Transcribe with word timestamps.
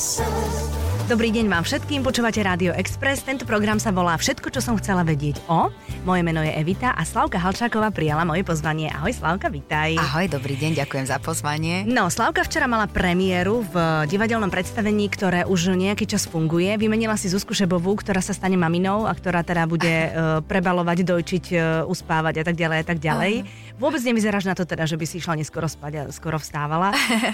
sun. 0.00 0.69
Dobrý 1.10 1.34
deň 1.34 1.50
vám 1.50 1.66
všetkým, 1.66 2.06
počúvate 2.06 2.38
Rádio 2.38 2.70
Express. 2.70 3.26
Tento 3.26 3.42
program 3.42 3.82
sa 3.82 3.90
volá 3.90 4.14
Všetko, 4.14 4.46
čo 4.54 4.62
som 4.62 4.78
chcela 4.78 5.02
vedieť 5.02 5.42
o. 5.50 5.66
Moje 6.06 6.22
meno 6.22 6.38
je 6.38 6.54
Evita 6.54 6.94
a 6.94 7.02
Slavka 7.02 7.34
Halčáková 7.34 7.90
prijala 7.90 8.22
moje 8.22 8.46
pozvanie. 8.46 8.94
Ahoj 8.94 9.18
Slavka, 9.18 9.50
vítaj. 9.50 9.98
Ahoj, 9.98 10.30
dobrý 10.30 10.54
deň, 10.54 10.78
ďakujem 10.78 11.10
za 11.10 11.18
pozvanie. 11.18 11.82
No, 11.82 12.06
Slavka 12.14 12.46
včera 12.46 12.70
mala 12.70 12.86
premiéru 12.86 13.66
v 13.66 14.06
divadelnom 14.06 14.54
predstavení, 14.54 15.10
ktoré 15.10 15.42
už 15.50 15.74
nejaký 15.74 16.06
čas 16.06 16.30
funguje. 16.30 16.78
Vymenila 16.78 17.18
si 17.18 17.26
Zuzku 17.26 17.58
Šebovú, 17.58 17.98
ktorá 17.98 18.22
sa 18.22 18.30
stane 18.30 18.54
maminou 18.54 19.02
a 19.02 19.10
ktorá 19.10 19.42
teda 19.42 19.66
bude 19.66 19.90
uh, 19.90 20.38
prebalovať, 20.46 21.10
dojčiť, 21.10 21.44
uh, 21.58 21.90
uspávať 21.90 22.38
a 22.38 22.44
tak 22.46 22.54
ďalej 22.54 22.78
a 22.78 22.84
tak 22.86 23.02
ďalej. 23.02 23.42
Uh. 23.42 23.70
Vôbec 23.80 24.04
nevyzeráš 24.04 24.44
na 24.44 24.52
to 24.52 24.68
teda, 24.68 24.84
že 24.84 25.00
by 25.00 25.08
si 25.08 25.24
išla 25.24 25.40
neskoro 25.40 25.64
spať 25.64 25.92
a 25.96 26.02
skoro 26.12 26.36
vstávala. 26.36 26.92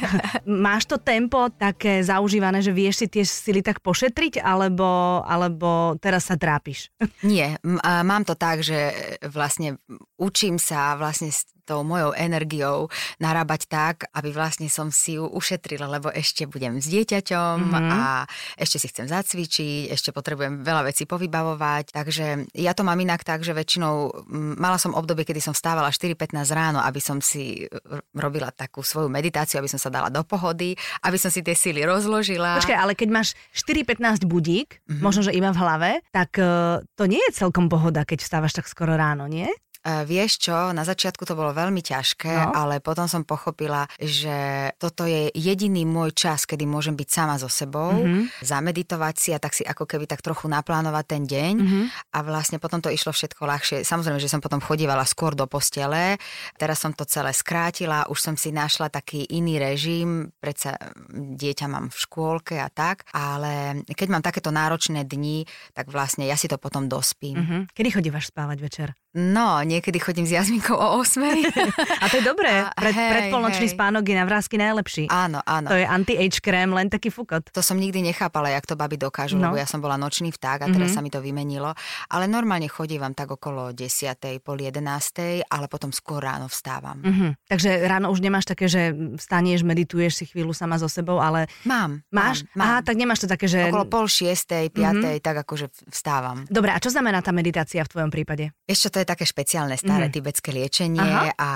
Máš 0.47 0.87
to 0.87 0.95
tempo 0.95 1.51
také 1.51 1.99
zaužívané, 2.07 2.63
že 2.63 2.71
vieš 2.71 3.03
si 3.03 3.07
tie 3.11 3.27
sily 3.27 3.66
tak 3.67 3.83
pošetriť, 3.83 4.39
alebo, 4.39 5.21
alebo 5.27 5.99
teraz 5.99 6.31
sa 6.31 6.39
trápiš? 6.39 6.95
Nie, 7.27 7.59
mám 7.83 8.23
to 8.23 8.39
tak, 8.39 8.63
že 8.63 8.95
vlastne 9.27 9.83
učím 10.15 10.63
sa 10.63 10.95
vlastne 10.95 11.35
tou 11.67 11.83
mojou 11.83 12.15
energiou 12.15 12.87
narábať 13.19 13.67
tak, 13.67 13.97
aby 14.15 14.31
vlastne 14.31 14.71
som 14.71 14.95
si 14.95 15.19
ju 15.19 15.27
ušetrila, 15.27 15.91
lebo 15.91 16.09
ešte 16.15 16.47
budem 16.47 16.79
s 16.79 16.87
dieťaťom 16.87 17.57
mm-hmm. 17.59 17.91
a 17.91 18.25
ešte 18.55 18.79
si 18.79 18.87
chcem 18.89 19.11
zacvičiť, 19.11 19.91
ešte 19.91 20.15
potrebujem 20.15 20.63
veľa 20.63 20.87
vecí 20.87 21.05
povybavovať. 21.05 21.91
Takže 21.91 22.55
ja 22.55 22.73
to 22.73 22.87
mám 22.87 23.03
inak 23.03 23.27
tak, 23.27 23.43
že 23.43 23.51
väčšinou 23.51 24.25
mala 24.57 24.79
som 24.79 24.95
obdobie, 24.95 25.27
kedy 25.27 25.43
som 25.43 25.53
vstávala 25.53 25.91
4.15 25.91 26.47
ráno, 26.55 26.79
aby 26.79 27.03
som 27.03 27.19
si 27.19 27.67
robila 28.15 28.55
takú 28.55 28.87
svoju 28.87 29.11
meditáciu, 29.11 29.59
aby 29.59 29.71
som 29.71 29.81
sa 29.83 29.91
dala 29.91 30.09
do 30.09 30.23
pohody, 30.23 30.79
aby 31.03 31.19
som 31.19 31.29
si 31.33 31.43
tie 31.43 31.59
síly 31.59 31.83
rozložila. 31.83 32.63
Počkaj, 32.63 32.79
ale 32.79 32.93
keď 32.95 33.09
máš 33.11 33.29
4.15 33.57 34.29
budík, 34.29 34.79
mm-hmm. 34.87 35.03
možno, 35.03 35.27
že 35.27 35.35
iba 35.35 35.51
v 35.51 35.59
hlave, 35.59 35.91
tak 36.15 36.39
uh, 36.39 36.85
to 36.95 37.05
nie 37.11 37.21
je 37.31 37.37
celkom 37.37 37.67
pohoda, 37.67 38.07
keď 38.07 38.23
vstávaš 38.23 38.55
tak 38.55 38.71
skoro 38.71 38.95
ráno, 38.95 39.27
nie? 39.27 39.49
Uh, 39.87 40.03
vieš 40.03 40.43
čo, 40.43 40.75
na 40.75 40.83
začiatku 40.83 41.23
to 41.23 41.39
bolo 41.39 41.55
veľmi 41.55 41.79
ťažké, 41.79 42.35
no. 42.35 42.51
ale 42.59 42.83
potom 42.83 43.07
som 43.07 43.23
pochopila, 43.23 43.87
že 44.03 44.75
toto 44.83 45.07
je 45.07 45.31
jediný 45.31 45.87
môj 45.87 46.11
čas, 46.11 46.43
kedy 46.43 46.67
môžem 46.67 46.99
byť 46.99 47.07
sama 47.07 47.39
so 47.39 47.47
sebou, 47.47 47.95
mm-hmm. 47.95 48.43
zameditovať 48.43 49.15
si 49.15 49.31
a 49.31 49.39
tak 49.39 49.55
si 49.55 49.63
ako 49.63 49.87
keby 49.87 50.11
tak 50.11 50.27
trochu 50.27 50.51
naplánovať 50.51 51.05
ten 51.07 51.23
deň 51.23 51.55
mm-hmm. 51.55 51.85
a 52.11 52.19
vlastne 52.27 52.59
potom 52.59 52.83
to 52.83 52.91
išlo 52.91 53.15
všetko 53.15 53.47
ľahšie. 53.47 53.87
Samozrejme, 53.87 54.19
že 54.19 54.27
som 54.27 54.43
potom 54.43 54.59
chodívala 54.59 55.07
skôr 55.07 55.39
do 55.39 55.47
postele, 55.47 56.19
teraz 56.59 56.83
som 56.83 56.91
to 56.91 57.07
celé 57.07 57.31
skrátila, 57.31 58.11
už 58.11 58.19
som 58.19 58.35
si 58.35 58.51
našla 58.51 58.91
taký 58.91 59.23
iný 59.39 59.63
režim, 59.63 60.35
predsa 60.43 60.75
dieťa 61.15 61.67
mám 61.71 61.95
v 61.95 61.97
škôlke 62.03 62.59
a 62.59 62.67
tak, 62.75 63.07
ale 63.15 63.87
keď 63.87 64.09
mám 64.11 64.27
takéto 64.27 64.51
náročné 64.51 65.07
dni, 65.07 65.47
tak 65.79 65.95
vlastne 65.95 66.27
ja 66.27 66.35
si 66.35 66.51
to 66.51 66.59
potom 66.59 66.91
dospím. 66.91 67.39
Mm-hmm. 67.39 67.61
Kedy 67.71 67.89
chodívaš 67.95 68.35
spávať 68.35 68.59
večer? 68.59 68.89
No, 69.17 69.65
niekedy 69.77 69.99
chodím 70.01 70.25
s 70.25 70.33
Jazminkou 70.33 70.75
o 70.75 71.01
8. 71.05 71.21
a 72.03 72.05
to 72.09 72.15
je 72.21 72.25
dobré. 72.25 72.65
Pred, 72.73 72.95
hej, 72.97 73.11
predpolnočný 73.13 73.67
hej. 73.69 73.75
spánok 73.77 74.03
je 74.09 74.17
na 74.17 74.25
vrázky 74.25 74.57
najlepší. 74.57 75.05
Áno, 75.13 75.45
áno. 75.45 75.69
To 75.69 75.77
je 75.77 75.85
anti-age 75.85 76.41
krém, 76.41 76.73
len 76.73 76.89
taký 76.89 77.13
fukot. 77.13 77.53
To 77.53 77.61
som 77.61 77.77
nikdy 77.77 78.01
nechápala, 78.01 78.49
jak 78.53 78.65
to 78.65 78.79
baby 78.79 78.97
dokážu, 78.97 79.37
no. 79.37 79.51
lebo 79.51 79.61
ja 79.61 79.69
som 79.69 79.85
bola 79.85 80.01
nočný 80.01 80.33
vták 80.33 80.65
a 80.65 80.69
teraz 80.71 80.95
mm-hmm. 80.95 80.97
sa 80.97 81.05
mi 81.05 81.11
to 81.11 81.21
vymenilo. 81.21 81.77
Ale 82.09 82.31
normálne 82.31 82.71
chodívam 82.71 83.13
tak 83.13 83.35
okolo 83.35 83.75
10. 83.75 84.43
pol 84.45 84.57
11. 84.63 85.45
ale 85.51 85.67
potom 85.67 85.91
skôr 85.91 86.23
ráno 86.23 86.47
vstávam. 86.47 87.03
Mm-hmm. 87.03 87.31
Takže 87.51 87.71
ráno 87.91 88.15
už 88.15 88.23
nemáš 88.23 88.47
také, 88.47 88.71
že 88.71 88.95
vstanieš, 88.95 89.67
medituješ 89.67 90.13
si 90.23 90.25
chvíľu 90.31 90.55
sama 90.55 90.79
so 90.79 90.87
sebou, 90.87 91.19
ale... 91.19 91.51
Mám. 91.67 92.07
Máš? 92.15 92.47
Mám, 92.55 92.55
mám. 92.55 92.67
Aha, 92.67 92.79
tak 92.87 92.95
nemáš 92.95 93.27
to 93.27 93.29
také, 93.29 93.51
že... 93.51 93.67
Okolo 93.67 93.91
pol 93.91 94.07
šiestej, 94.07 94.71
piatej, 94.71 95.19
mm-hmm. 95.19 95.27
tak 95.27 95.43
akože 95.43 95.67
vstávam. 95.91 96.47
Dobre, 96.47 96.71
a 96.71 96.79
čo 96.79 96.95
znamená 96.95 97.19
tá 97.19 97.35
meditácia 97.35 97.83
v 97.83 97.91
tvojom 97.91 98.11
prípade? 98.15 98.55
Ešte 98.71 98.95
to 98.95 98.99
je 99.03 99.07
také 99.09 99.27
špeciálne 99.27 99.66
staré 99.75 100.07
mm. 100.09 100.15
tibetské 100.15 100.51
liečenie 100.51 100.99
Aha. 100.99 101.35
a 101.39 101.51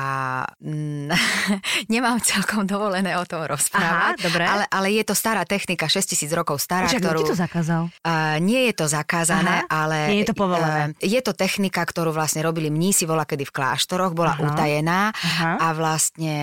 mm, 0.63 1.11
nemám 1.95 2.23
celkom 2.23 2.63
dovolené 2.63 3.19
o 3.19 3.25
tom 3.25 3.43
rozprávať. 3.43 4.15
Aha, 4.15 4.23
dobre. 4.23 4.45
Ale, 4.47 4.65
ale 4.71 4.87
je 4.95 5.05
to 5.07 5.15
stará 5.15 5.43
technika, 5.47 5.87
6000 5.87 6.27
rokov 6.35 6.63
stará, 6.63 6.87
Počak, 6.87 7.03
ktorú... 7.03 7.23
to 7.27 7.35
zakázal? 7.35 7.83
Uh, 8.03 8.39
nie 8.39 8.71
je 8.71 8.75
to 8.79 8.87
zakázané, 8.87 9.67
Aha. 9.67 9.71
ale... 9.71 10.15
Nie 10.15 10.23
je 10.23 10.31
to 10.31 10.39
povolené. 10.39 10.95
Uh, 10.95 11.03
je 11.03 11.21
to 11.25 11.35
technika, 11.35 11.83
ktorú 11.83 12.15
vlastne 12.15 12.47
robili 12.47 12.71
mnísi 12.71 13.11
vola 13.11 13.27
kedy 13.27 13.43
v 13.51 13.53
kláštoroch, 13.55 14.15
bola 14.15 14.39
Aha. 14.39 14.43
utajená 14.47 15.01
Aha. 15.11 15.51
a 15.59 15.67
vlastne 15.75 16.37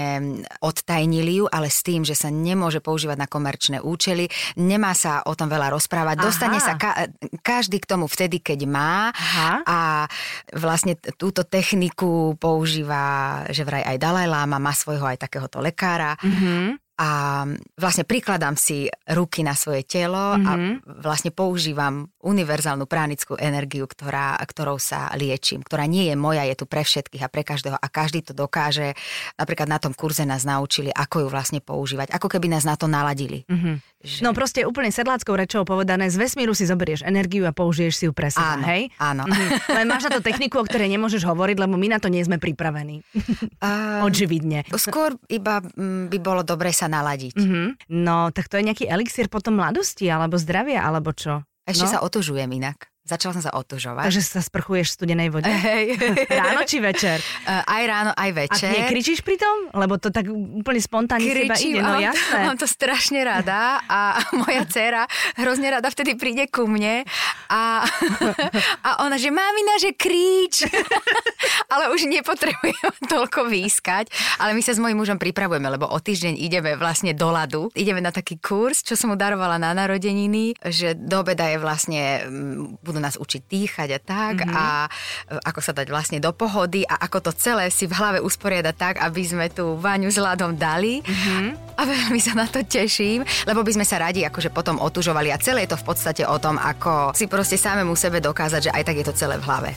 odtajnili 0.60 1.40
ju, 1.40 1.46
ale 1.48 1.72
s 1.72 1.80
tým, 1.80 2.04
že 2.04 2.14
sa 2.14 2.28
nemôže 2.28 2.84
používať 2.84 3.16
na 3.16 3.28
komerčné 3.32 3.78
účely, 3.80 4.28
nemá 4.60 4.92
sa 4.92 5.24
o 5.24 5.32
tom 5.32 5.48
veľa 5.48 5.72
rozprávať. 5.72 6.16
Aha. 6.20 6.26
Dostane 6.28 6.60
sa 6.60 6.76
ka- 6.76 7.08
každý 7.40 7.80
k 7.80 7.88
tomu 7.88 8.12
vtedy, 8.12 8.44
keď 8.44 8.68
má 8.68 9.16
Aha. 9.16 9.64
a 9.64 9.80
vlastne 10.52 11.00
túto 11.16 11.38
túto 11.38 11.46
techniku 11.58 12.38
používa, 12.38 13.42
že 13.50 13.66
vraj 13.66 13.82
aj 13.82 13.98
Dalaj 13.98 14.28
Lama, 14.30 14.62
má 14.62 14.74
svojho 14.78 15.10
aj 15.10 15.26
takéhoto 15.26 15.58
lekára. 15.58 16.14
Mm-hmm 16.22 16.88
a 16.98 17.46
vlastne 17.78 18.10
prikladám 18.10 18.58
si 18.58 18.90
ruky 19.14 19.46
na 19.46 19.54
svoje 19.54 19.86
telo 19.86 20.34
mm-hmm. 20.34 20.50
a 20.50 20.52
vlastne 20.98 21.30
používam 21.30 22.10
univerzálnu 22.26 22.90
pránickú 22.90 23.38
energiu, 23.38 23.86
ktorá, 23.86 24.34
ktorou 24.42 24.82
sa 24.82 25.14
liečím, 25.14 25.62
ktorá 25.62 25.86
nie 25.86 26.10
je 26.10 26.18
moja, 26.18 26.42
je 26.50 26.58
tu 26.58 26.66
pre 26.66 26.82
všetkých 26.82 27.22
a 27.22 27.30
pre 27.30 27.46
každého 27.46 27.78
a 27.78 27.88
každý 27.94 28.26
to 28.26 28.34
dokáže. 28.34 28.98
Napríklad 29.38 29.70
na 29.70 29.78
tom 29.78 29.94
kurze 29.94 30.26
nás 30.26 30.42
naučili, 30.42 30.90
ako 30.90 31.22
ju 31.22 31.28
vlastne 31.30 31.62
používať, 31.62 32.10
ako 32.18 32.34
keby 32.34 32.50
nás 32.50 32.66
na 32.66 32.74
to 32.74 32.90
naladili. 32.90 33.46
Mm-hmm. 33.46 33.87
Že... 33.98 34.22
No 34.22 34.30
proste 34.38 34.62
úplne 34.62 34.94
sedláckou 34.94 35.34
rečou 35.34 35.66
povedané, 35.66 36.14
z 36.14 36.22
vesmíru 36.22 36.54
si 36.54 36.70
zoberieš 36.70 37.02
energiu 37.02 37.50
a 37.50 37.52
použiješ 37.52 37.94
si 37.98 38.04
ju 38.06 38.14
pre 38.14 38.30
seba, 38.30 38.54
áno, 38.54 38.66
hej? 38.70 38.94
Áno. 39.02 39.26
Mm-hmm. 39.26 39.74
Len 39.74 39.86
máš 39.90 40.06
na 40.06 40.12
to 40.14 40.22
techniku, 40.22 40.62
o 40.62 40.68
ktorej 40.70 40.86
nemôžeš 40.94 41.26
hovoriť, 41.26 41.58
lebo 41.58 41.82
my 41.82 41.88
na 41.90 41.98
to 41.98 42.14
nie 42.14 42.22
sme 42.22 42.38
pripravení. 42.38 43.02
Um, 43.58 44.06
Očividne. 44.06 44.70
Skôr 44.70 45.18
iba 45.34 45.66
mm, 45.66 46.14
by 46.14 46.18
bolo 46.22 46.46
dobre 46.46 46.70
sa 46.70 46.86
naladiť. 46.86 47.34
Mm-hmm. 47.34 47.68
No, 48.06 48.30
tak 48.30 48.54
to 48.54 48.62
je 48.62 48.70
nejaký 48.70 48.86
elixír 48.86 49.34
potom 49.34 49.58
mladosti, 49.58 50.06
alebo 50.06 50.38
zdravia, 50.38 50.86
alebo 50.86 51.10
čo? 51.10 51.42
Ešte 51.66 51.90
no? 51.90 51.92
sa 51.98 52.00
otužujem 52.06 52.48
inak. 52.54 52.88
Začala 53.08 53.40
som 53.40 53.44
sa 53.44 53.56
otužovať. 53.56 54.04
Takže 54.04 54.20
sa 54.20 54.44
sprchuješ 54.44 54.92
v 54.92 54.96
studenej 55.00 55.32
vode? 55.32 55.48
Hej. 55.48 55.96
ráno 56.44 56.68
či 56.68 56.84
večer? 56.84 57.24
Uh, 57.48 57.64
aj 57.80 57.84
ráno, 57.88 58.12
aj 58.12 58.32
večer. 58.36 58.68
A 58.68 58.84
nekričíš 58.84 59.24
pri 59.24 59.40
tom? 59.40 59.72
Lebo 59.72 59.96
to 59.96 60.12
tak 60.12 60.28
úplne 60.28 60.82
spontánne 60.84 61.24
Kričím, 61.24 61.48
seba 61.48 61.56
ide, 61.64 61.80
no 61.80 62.04
jasné. 62.04 62.40
Mám 62.44 62.60
to 62.60 62.68
strašne 62.68 63.24
rada 63.24 63.80
a 63.88 64.20
moja 64.44 64.68
dcera 64.68 65.08
hrozne 65.40 65.72
rada 65.72 65.88
vtedy 65.88 66.20
príde 66.20 66.52
ku 66.52 66.68
mne 66.68 67.08
a, 67.48 67.88
a 68.84 68.90
ona, 69.08 69.16
že 69.16 69.32
mamina, 69.32 69.80
že 69.80 69.96
kríč. 69.96 70.68
ale 71.72 71.88
už 71.96 72.12
nepotrebujem 72.12 72.92
toľko 73.08 73.48
výskať. 73.48 74.12
Ale 74.44 74.52
my 74.52 74.60
sa 74.60 74.76
s 74.76 74.84
mojím 74.84 75.00
mužom 75.00 75.16
pripravujeme, 75.16 75.68
lebo 75.72 75.88
o 75.88 75.96
týždeň 75.96 76.36
ideme 76.36 76.76
vlastne 76.76 77.16
do 77.16 77.32
ľadu. 77.32 77.72
Ideme 77.72 78.04
na 78.04 78.12
taký 78.12 78.36
kurz, 78.36 78.84
čo 78.84 79.00
som 79.00 79.14
mu 79.14 79.16
darovala 79.16 79.56
na 79.56 79.72
narodeniny, 79.72 80.60
že 80.68 80.92
do 80.92 81.24
obeda 81.24 81.48
je 81.48 81.58
vlastne, 81.62 82.02
budú 82.98 83.06
nás 83.06 83.22
učiť 83.22 83.42
dýchať 83.46 83.90
a 83.94 84.00
tak 84.02 84.36
mm-hmm. 84.42 84.58
a 84.58 84.90
e, 85.30 85.38
ako 85.46 85.62
sa 85.62 85.70
dať 85.78 85.88
vlastne 85.94 86.18
do 86.18 86.34
pohody 86.34 86.82
a 86.90 86.98
ako 87.06 87.30
to 87.30 87.32
celé 87.38 87.70
si 87.70 87.86
v 87.86 87.94
hlave 87.94 88.18
usporiadať 88.26 88.74
tak, 88.74 88.96
aby 89.06 89.22
sme 89.22 89.46
tú 89.54 89.78
vaňu 89.78 90.10
s 90.10 90.18
ľadom 90.18 90.58
dali. 90.58 91.06
Mm-hmm. 91.06 91.78
A 91.78 91.82
veľmi 91.86 92.18
sa 92.18 92.34
na 92.34 92.50
to 92.50 92.66
teším, 92.66 93.22
lebo 93.46 93.62
by 93.62 93.78
sme 93.78 93.86
sa 93.86 94.02
radi 94.02 94.26
akože 94.26 94.50
potom 94.50 94.82
otužovali 94.82 95.30
a 95.30 95.38
celé 95.38 95.70
je 95.70 95.78
to 95.78 95.82
v 95.86 95.86
podstate 95.86 96.26
o 96.26 96.38
tom, 96.42 96.58
ako 96.58 97.14
si 97.14 97.30
proste 97.30 97.62
samému 97.62 97.94
sebe 97.94 98.18
dokázať, 98.18 98.74
že 98.74 98.74
aj 98.74 98.82
tak 98.82 98.98
je 98.98 99.06
to 99.06 99.14
celé 99.14 99.38
v 99.38 99.46
hlave. 99.46 99.70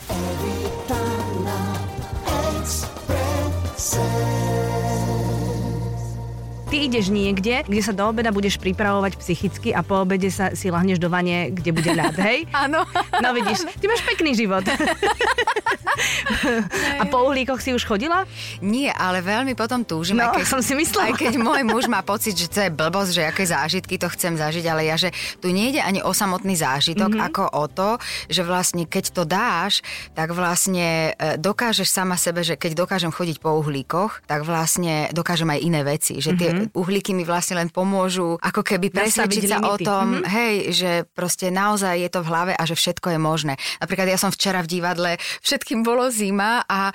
Ty 6.71 6.87
ideš 6.87 7.11
niekde, 7.11 7.67
kde 7.67 7.81
sa 7.83 7.91
do 7.91 8.07
obeda 8.07 8.31
budeš 8.31 8.55
pripravovať 8.55 9.19
psychicky 9.19 9.75
a 9.75 9.83
po 9.83 10.07
obede 10.07 10.31
sa 10.31 10.55
si 10.55 10.71
lahneš 10.71 11.03
do 11.03 11.11
vane, 11.11 11.51
kde 11.51 11.75
bude 11.75 11.91
ľad, 11.91 12.15
hej? 12.23 12.47
Áno. 12.63 12.87
No 13.19 13.35
vidíš, 13.35 13.67
ty 13.75 13.91
máš 13.91 13.99
pekný 14.07 14.31
život. 14.39 14.63
a 16.95 17.03
po 17.11 17.27
uhlíkoch 17.27 17.59
si 17.59 17.75
už 17.75 17.83
chodila? 17.83 18.23
Nie, 18.63 18.95
ale 18.95 19.19
veľmi 19.19 19.51
potom 19.51 19.83
túžim. 19.83 20.15
No, 20.15 20.31
aj 20.31 20.39
keď, 20.39 20.47
som 20.47 20.63
si 20.63 20.71
myslela. 20.79 21.11
Aj 21.11 21.19
keď 21.19 21.35
môj 21.35 21.67
muž 21.67 21.91
má 21.91 21.99
pocit, 22.07 22.39
že 22.39 22.47
to 22.47 22.63
je 22.63 22.71
blbosť, 22.71 23.11
že 23.19 23.23
aké 23.27 23.43
zážitky 23.43 23.99
to 23.99 24.07
chcem 24.07 24.39
zažiť, 24.39 24.63
ale 24.71 24.87
ja, 24.87 24.95
že 24.95 25.11
tu 25.43 25.51
nejde 25.51 25.83
ani 25.83 25.99
o 25.99 26.15
samotný 26.15 26.55
zážitok, 26.55 27.11
mm-hmm. 27.11 27.27
ako 27.27 27.43
o 27.51 27.65
to, 27.67 27.89
že 28.31 28.47
vlastne 28.47 28.87
keď 28.87 29.11
to 29.11 29.27
dáš, 29.27 29.83
tak 30.15 30.31
vlastne 30.31 31.11
e, 31.19 31.35
dokážeš 31.35 31.91
sama 31.91 32.15
sebe, 32.15 32.47
že 32.47 32.55
keď 32.55 32.87
dokážem 32.87 33.11
chodiť 33.11 33.43
po 33.43 33.59
uhlíkoch, 33.59 34.23
tak 34.23 34.47
vlastne 34.47 35.11
dokážem 35.11 35.51
aj 35.51 35.59
iné 35.59 35.83
veci. 35.83 36.23
Že 36.23 36.31
tie, 36.39 36.49
mm-hmm 36.55 36.60
mm-hmm. 36.67 36.77
uhlíky 36.77 37.11
mi 37.15 37.23
vlastne 37.25 37.57
len 37.57 37.69
pomôžu 37.71 38.37
ako 38.41 38.61
keby 38.61 38.93
presvedčiť 38.93 39.43
sa 39.49 39.57
limity. 39.59 39.71
o 39.71 39.75
tom, 39.81 40.05
mm-hmm. 40.19 40.29
hej, 40.29 40.53
že 40.75 40.91
proste 41.11 41.49
naozaj 41.49 41.97
je 41.97 42.09
to 42.11 42.19
v 42.21 42.29
hlave 42.29 42.53
a 42.53 42.63
že 42.67 42.75
všetko 42.77 43.17
je 43.17 43.19
možné. 43.19 43.53
Napríklad 43.81 44.07
ja 44.07 44.17
som 44.19 44.29
včera 44.29 44.61
v 44.61 44.69
divadle, 44.69 45.11
všetkým 45.41 45.81
bolo 45.81 46.07
zima 46.13 46.61
a 46.69 46.93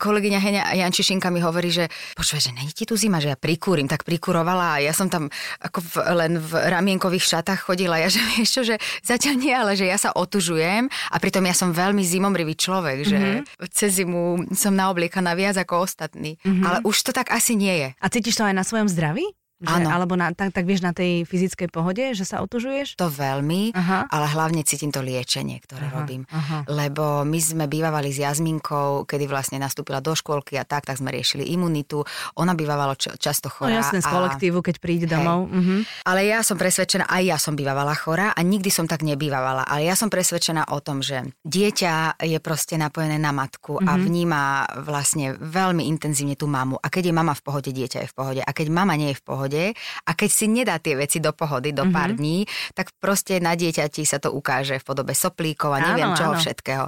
kolegyňa 0.00 0.38
Henia 0.40 0.64
Jančišinka 0.80 1.28
mi 1.28 1.44
hovorí, 1.44 1.68
že 1.68 1.88
počúvaj, 2.16 2.42
že 2.48 2.52
není 2.56 2.72
ti 2.72 2.88
tu 2.88 2.96
zima, 2.96 3.20
že 3.20 3.32
ja 3.32 3.38
prikúrim, 3.38 3.86
tak 3.86 4.06
prikurovala 4.06 4.78
a 4.78 4.82
ja 4.82 4.92
som 4.96 5.12
tam 5.12 5.28
ako 5.60 5.78
v, 5.80 5.94
len 6.14 6.32
v 6.40 6.52
ramienkových 6.56 7.24
šatách 7.38 7.68
chodila. 7.68 8.00
Ja 8.00 8.08
že 8.08 8.20
vieš 8.36 8.50
čo, 8.54 8.62
že 8.62 8.76
zatiaľ 9.02 9.34
nie, 9.36 9.54
ale 9.54 9.72
že 9.74 9.88
ja 9.88 9.98
sa 9.98 10.14
otužujem 10.14 10.88
a 10.88 11.16
pritom 11.18 11.44
ja 11.44 11.54
som 11.56 11.74
veľmi 11.74 12.02
zimomrivý 12.04 12.54
človek, 12.54 12.98
že 13.04 13.18
mm-hmm. 13.18 13.70
cez 13.74 14.00
zimu 14.00 14.54
som 14.54 14.72
naobliekaná 14.74 15.34
viac 15.34 15.58
ako 15.58 15.84
ostatní. 15.84 16.38
Mm-hmm. 16.42 16.64
Ale 16.64 16.78
už 16.86 16.96
to 17.04 17.10
tak 17.10 17.30
asi 17.34 17.58
nie 17.58 17.74
je. 17.82 17.88
A 17.98 18.06
cítiš 18.10 18.38
to 18.38 18.46
aj 18.46 18.54
na 18.54 18.64
svojom 18.64 18.86
zdraví? 18.94 19.22
Že, 19.64 19.74
Áno. 19.80 19.88
Alebo 19.88 20.14
na, 20.14 20.30
tak, 20.36 20.52
tak 20.52 20.68
vieš 20.68 20.84
na 20.84 20.92
tej 20.92 21.24
fyzickej 21.24 21.68
pohode, 21.72 22.04
že 22.12 22.24
sa 22.28 22.44
otužuješ? 22.44 23.00
To 23.00 23.08
veľmi, 23.08 23.72
aha. 23.72 24.12
ale 24.12 24.26
hlavne 24.28 24.60
cítim 24.62 24.92
to 24.92 25.00
liečenie, 25.00 25.58
ktoré 25.64 25.88
aha, 25.88 25.94
robím. 25.96 26.22
Aha. 26.28 26.68
Lebo 26.68 27.24
my 27.24 27.38
sme 27.40 27.64
bývali 27.64 28.12
s 28.12 28.20
Jazminkou, 28.20 29.08
kedy 29.08 29.24
vlastne 29.24 29.56
nastúpila 29.56 30.04
do 30.04 30.12
škôlky 30.12 30.60
a 30.60 30.68
tak, 30.68 30.84
tak 30.84 31.00
sme 31.00 31.08
riešili 31.10 31.48
imunitu. 31.48 32.04
Ona 32.36 32.52
bývala 32.52 32.92
č- 32.94 33.16
často 33.16 33.48
chorá. 33.48 33.72
No 33.72 33.80
jasné, 33.80 34.04
z 34.04 34.08
kolektívu, 34.08 34.58
keď 34.60 34.76
príde 34.78 35.06
domov. 35.08 35.48
Uh-huh. 35.48 35.80
Ale 36.04 36.28
ja 36.28 36.44
som 36.44 36.60
presvedčená, 36.60 37.08
aj 37.08 37.22
ja 37.24 37.36
som 37.40 37.56
bývala 37.56 37.96
chorá 37.96 38.36
a 38.36 38.40
nikdy 38.44 38.68
som 38.68 38.84
tak 38.84 39.00
nebývala. 39.00 39.64
Ale 39.64 39.88
ja 39.88 39.96
som 39.96 40.12
presvedčená 40.12 40.68
o 40.70 40.78
tom, 40.84 41.00
že 41.00 41.24
dieťa 41.48 42.20
je 42.20 42.38
proste 42.44 42.76
napojené 42.76 43.16
na 43.16 43.32
matku 43.32 43.80
uh-huh. 43.80 43.88
a 43.88 43.92
mhm. 43.96 44.02
vníma 44.04 44.42
vlastne 44.84 45.34
veľmi 45.40 45.88
intenzívne 45.88 46.36
tú 46.36 46.44
mamu. 46.44 46.76
A 46.78 46.86
keď 46.92 47.10
je 47.10 47.14
mama 47.14 47.32
v 47.32 47.42
pohode, 47.42 47.70
dieťa 47.72 47.98
je 48.04 48.08
v 48.10 48.14
pohode. 48.14 48.40
A 48.44 48.50
keď 48.52 48.66
mama 48.68 48.94
nie 48.98 49.14
je 49.14 49.18
v 49.18 49.24
pohode, 49.24 49.53
pohode 49.54 49.78
a 50.04 50.10
keď 50.12 50.30
si 50.30 50.46
nedá 50.50 50.76
tie 50.82 50.94
veci 50.98 51.18
do 51.22 51.30
pohody, 51.30 51.70
do 51.70 51.86
mm-hmm. 51.86 51.94
pár 51.94 52.10
mhm. 52.12 52.18
dní, 52.18 52.38
tak 52.74 52.90
proste 52.98 53.38
na 53.38 53.54
dieťati 53.54 54.02
sa 54.02 54.18
to 54.18 54.34
ukáže 54.34 54.82
v 54.82 54.84
podobe 54.84 55.14
soplíkov 55.14 55.70
a 55.74 55.94
neviem 55.94 56.10
áno, 56.10 56.18
čoho 56.18 56.34
áno. 56.34 56.40
všetkého. 56.42 56.86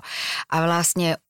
A 0.50 0.56
vlastne 0.66 1.22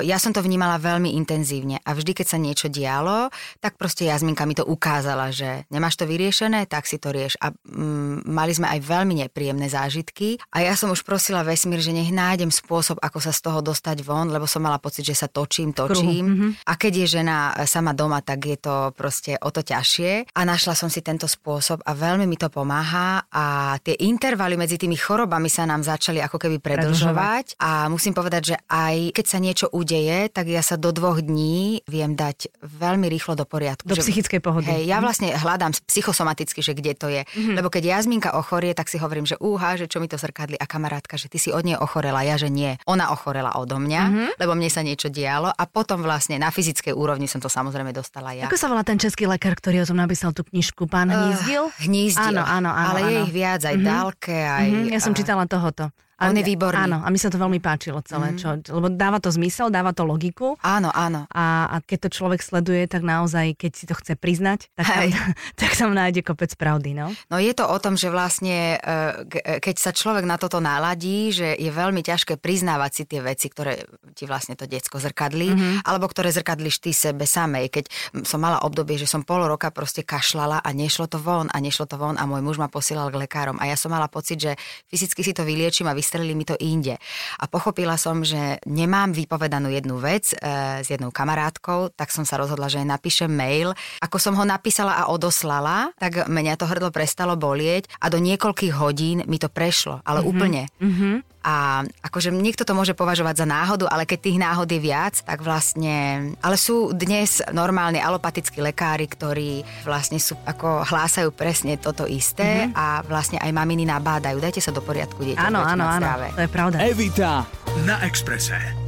ja 0.00 0.16
som 0.16 0.32
to 0.32 0.40
vnímala 0.40 0.80
veľmi 0.80 1.12
intenzívne 1.16 1.80
a 1.84 1.90
vždy, 1.92 2.16
keď 2.16 2.26
sa 2.26 2.38
niečo 2.40 2.68
dialo, 2.72 3.28
tak 3.60 3.76
proste 3.76 4.08
Jazminka 4.08 4.48
mi 4.48 4.56
to 4.56 4.64
ukázala, 4.64 5.28
že 5.30 5.68
nemáš 5.68 6.00
to 6.00 6.08
vyriešené, 6.08 6.64
tak 6.64 6.88
si 6.88 6.96
to 6.96 7.12
rieš. 7.12 7.36
A 7.40 7.52
mm, 7.52 8.24
mali 8.24 8.52
sme 8.56 8.72
aj 8.72 8.80
veľmi 8.80 9.14
nepríjemné 9.26 9.68
zážitky 9.68 10.40
a 10.50 10.64
ja 10.64 10.72
som 10.74 10.88
už 10.92 11.04
prosila 11.04 11.44
vesmír, 11.44 11.84
že 11.84 11.92
nech 11.92 12.08
nájdem 12.08 12.48
spôsob, 12.48 13.00
ako 13.04 13.18
sa 13.20 13.32
z 13.36 13.40
toho 13.44 13.60
dostať 13.60 14.00
von, 14.00 14.32
lebo 14.32 14.48
som 14.48 14.64
mala 14.64 14.80
pocit, 14.80 15.04
že 15.04 15.16
sa 15.16 15.28
točím, 15.28 15.76
točím. 15.76 16.24
Mm-hmm. 16.24 16.50
A 16.64 16.72
keď 16.80 16.92
je 17.04 17.06
žena 17.20 17.52
sama 17.68 17.92
doma, 17.92 18.24
tak 18.24 18.48
je 18.48 18.56
to 18.56 18.96
proste 18.96 19.36
o 19.40 19.50
to 19.52 19.60
ťažšie. 19.60 20.32
A 20.32 20.40
našla 20.48 20.72
som 20.72 20.88
si 20.88 21.04
tento 21.04 21.28
spôsob 21.28 21.84
a 21.84 21.92
veľmi 21.92 22.24
mi 22.24 22.40
to 22.40 22.48
pomáha 22.48 23.28
a 23.28 23.76
tie 23.84 23.96
intervaly 24.00 24.56
medzi 24.56 24.80
tými 24.80 24.96
chorobami 24.96 25.52
sa 25.52 25.68
nám 25.68 25.84
začali 25.84 26.18
ako 26.24 26.40
keby 26.40 26.56
predlžovať. 26.58 27.60
A 27.60 27.86
musím 27.92 28.16
povedať, 28.16 28.54
že 28.54 28.56
aj 28.66 29.12
keď 29.12 29.26
sa 29.26 29.38
nie 29.38 29.49
niečo 29.50 29.66
udeje, 29.74 30.30
tak 30.30 30.46
ja 30.46 30.62
sa 30.62 30.78
do 30.78 30.94
dvoch 30.94 31.18
dní 31.18 31.82
viem 31.90 32.14
dať 32.14 32.54
veľmi 32.62 33.10
rýchlo 33.10 33.34
do 33.34 33.42
poriadku. 33.42 33.90
Do 33.90 33.98
že, 33.98 34.06
psychickej 34.06 34.38
pohody. 34.38 34.70
Hej, 34.70 34.86
ja 34.86 35.02
mhm. 35.02 35.04
vlastne 35.04 35.28
hľadám 35.34 35.74
psychosomaticky, 35.90 36.62
že 36.62 36.72
kde 36.78 36.92
to 36.94 37.10
je. 37.10 37.26
Mm-hmm. 37.26 37.58
Lebo 37.58 37.66
keď 37.66 37.98
Jazminka 37.98 38.38
ochorie, 38.38 38.70
tak 38.78 38.86
si 38.86 39.02
hovorím, 39.02 39.26
že 39.26 39.34
úha, 39.42 39.74
že 39.74 39.90
čo 39.90 39.98
mi 39.98 40.06
to 40.06 40.14
zrkadli 40.14 40.54
a 40.54 40.70
kamarátka, 40.70 41.18
že 41.18 41.26
ty 41.26 41.42
si 41.42 41.50
od 41.50 41.66
nej 41.66 41.74
ochorela, 41.74 42.22
ja 42.22 42.38
že 42.38 42.46
nie. 42.46 42.78
Ona 42.86 43.10
ochorela 43.10 43.58
odo 43.58 43.82
mňa, 43.82 44.02
mm-hmm. 44.06 44.28
lebo 44.38 44.52
mne 44.54 44.70
sa 44.70 44.86
niečo 44.86 45.10
dialo 45.10 45.50
a 45.50 45.64
potom 45.66 46.06
vlastne 46.06 46.38
na 46.38 46.54
fyzickej 46.54 46.94
úrovni 46.94 47.26
som 47.26 47.42
to 47.42 47.50
samozrejme 47.50 47.90
dostala 47.90 48.30
ja. 48.38 48.46
Ako 48.46 48.54
sa 48.54 48.70
volá 48.70 48.86
ten 48.86 49.02
český 49.02 49.26
lekár, 49.26 49.58
ktorý 49.58 49.82
o 49.82 49.86
tom 49.90 49.98
napísal 49.98 50.30
tú 50.30 50.46
knižku? 50.46 50.86
Pán 50.86 51.10
Hnízdil? 51.10 51.66
Uh, 51.66 51.82
hnízdil. 51.82 52.38
Áno, 52.38 52.46
áno, 52.46 52.70
áno. 52.70 52.88
Ale 52.94 53.00
áno. 53.02 53.10
je 53.10 53.16
ich 53.26 53.32
viac, 53.34 53.60
aj 53.66 53.74
mm-hmm. 53.74 53.88
Dálke, 53.90 54.38
aj... 54.38 54.66
Mm-hmm, 54.70 54.92
ja 54.94 55.00
som 55.02 55.12
čítala 55.16 55.44
tohoto. 55.50 55.90
A 56.20 56.28
on 56.28 56.36
je 56.36 56.44
výborný. 56.44 56.84
Áno, 56.84 57.00
a 57.00 57.08
mi 57.08 57.16
sa 57.16 57.32
to 57.32 57.40
veľmi 57.40 57.64
páčilo 57.64 58.04
celé, 58.04 58.36
mm. 58.36 58.36
čo, 58.36 58.48
lebo 58.76 58.92
dáva 58.92 59.16
to 59.24 59.32
zmysel, 59.32 59.72
dáva 59.72 59.96
to 59.96 60.04
logiku. 60.04 60.60
Áno, 60.60 60.92
áno. 60.92 61.24
A, 61.32 61.72
a 61.72 61.76
keď 61.80 62.06
to 62.06 62.20
človek 62.20 62.44
sleduje, 62.44 62.84
tak 62.84 63.00
naozaj, 63.00 63.56
keď 63.56 63.72
si 63.72 63.84
to 63.88 63.96
chce 63.96 64.20
priznať, 64.20 64.68
tak 64.76 64.84
tam, 64.84 65.08
tak 65.60 65.70
tam 65.80 65.90
nájde 65.96 66.20
kopec 66.20 66.52
pravdy, 66.60 66.92
no? 66.92 67.08
No 67.32 67.40
je 67.40 67.56
to 67.56 67.64
o 67.64 67.78
tom, 67.80 67.96
že 67.96 68.12
vlastne, 68.12 68.76
e, 68.76 68.98
e, 69.32 69.64
keď 69.64 69.76
sa 69.80 69.90
človek 69.96 70.28
na 70.28 70.36
toto 70.36 70.60
naladí, 70.60 71.32
že 71.32 71.56
je 71.56 71.72
veľmi 71.72 72.04
ťažké 72.04 72.36
priznávať 72.36 72.90
si 72.92 73.02
tie 73.08 73.24
veci, 73.24 73.48
ktoré 73.48 73.88
ti 74.12 74.28
vlastne 74.28 74.60
to 74.60 74.68
decko 74.68 75.00
zrkadlí, 75.00 75.48
mm-hmm. 75.56 75.74
alebo 75.88 76.04
ktoré 76.04 76.28
zrkadlíš 76.36 76.84
ty 76.84 76.92
sebe 76.92 77.24
samej. 77.24 77.72
Keď 77.72 77.84
som 78.28 78.44
mala 78.44 78.60
obdobie, 78.60 79.00
že 79.00 79.08
som 79.08 79.24
pol 79.24 79.48
roka 79.48 79.72
proste 79.72 80.04
kašlala 80.04 80.60
a 80.60 80.68
nešlo 80.76 81.08
to 81.08 81.16
von 81.16 81.48
a 81.48 81.56
nešlo 81.56 81.88
to 81.88 81.96
von 81.96 82.20
a 82.20 82.28
môj 82.28 82.44
muž 82.44 82.56
ma 82.60 82.68
posielal 82.68 83.08
k 83.08 83.24
lekárom 83.24 83.56
a 83.56 83.64
ja 83.64 83.76
som 83.80 83.88
mala 83.88 84.10
pocit, 84.12 84.36
že 84.36 84.52
fyzicky 84.92 85.24
si 85.24 85.32
to 85.32 85.48
vyliečím 85.48 85.88
a 85.88 85.96
vystrelili 86.10 86.34
mi 86.34 86.42
to 86.42 86.58
inde. 86.58 86.98
A 87.38 87.46
pochopila 87.46 87.94
som, 87.94 88.26
že 88.26 88.58
nemám 88.66 89.14
vypovedanú 89.14 89.70
jednu 89.70 90.02
vec 90.02 90.34
e, 90.34 90.82
s 90.82 90.90
jednou 90.90 91.14
kamarátkou, 91.14 91.94
tak 91.94 92.10
som 92.10 92.26
sa 92.26 92.34
rozhodla, 92.34 92.66
že 92.66 92.82
napíšem 92.82 93.30
mail. 93.30 93.70
Ako 94.02 94.18
som 94.18 94.34
ho 94.34 94.42
napísala 94.42 94.98
a 94.98 95.06
odoslala, 95.06 95.94
tak 96.02 96.26
mňa 96.26 96.58
to 96.58 96.66
hrdlo 96.66 96.90
prestalo 96.90 97.38
bolieť 97.38 97.86
a 98.02 98.10
do 98.10 98.18
niekoľkých 98.18 98.74
hodín 98.74 99.22
mi 99.30 99.38
to 99.38 99.46
prešlo, 99.46 100.02
ale 100.02 100.18
mm-hmm. 100.18 100.32
úplne. 100.34 100.62
Mm-hmm. 100.82 101.14
A 101.40 101.88
akože 102.04 102.28
niekto 102.36 102.68
to 102.68 102.76
môže 102.76 102.92
považovať 102.92 103.40
za 103.40 103.46
náhodu, 103.48 103.88
ale 103.88 104.04
keď 104.04 104.18
tých 104.20 104.36
náhod 104.36 104.68
je 104.68 104.76
viac, 104.76 105.24
tak 105.24 105.40
vlastne... 105.40 106.28
Ale 106.44 106.60
sú 106.60 106.92
dnes 106.92 107.40
normálni 107.48 107.96
alopatickí 107.96 108.60
lekári, 108.60 109.08
ktorí 109.08 109.64
vlastne 109.88 110.20
sú, 110.20 110.36
ako 110.44 110.84
hlásajú 110.84 111.32
presne 111.32 111.80
toto 111.80 112.04
isté 112.04 112.68
mm-hmm. 112.68 112.76
a 112.76 112.86
vlastne 113.08 113.38
aj 113.40 113.56
maminy 113.56 113.88
nabádajú. 113.88 114.36
Dajte 114.36 114.60
sa 114.60 114.68
do 114.68 114.84
poriadku, 114.84 115.24
dieťa. 115.24 115.40
Áno, 115.40 115.64
áno, 115.64 115.88
áno, 115.88 115.99
to 116.34 116.42
je 116.42 116.50
pravda. 116.50 116.76
Evita 116.82 117.44
na 117.86 118.00
Exprese 118.02 118.80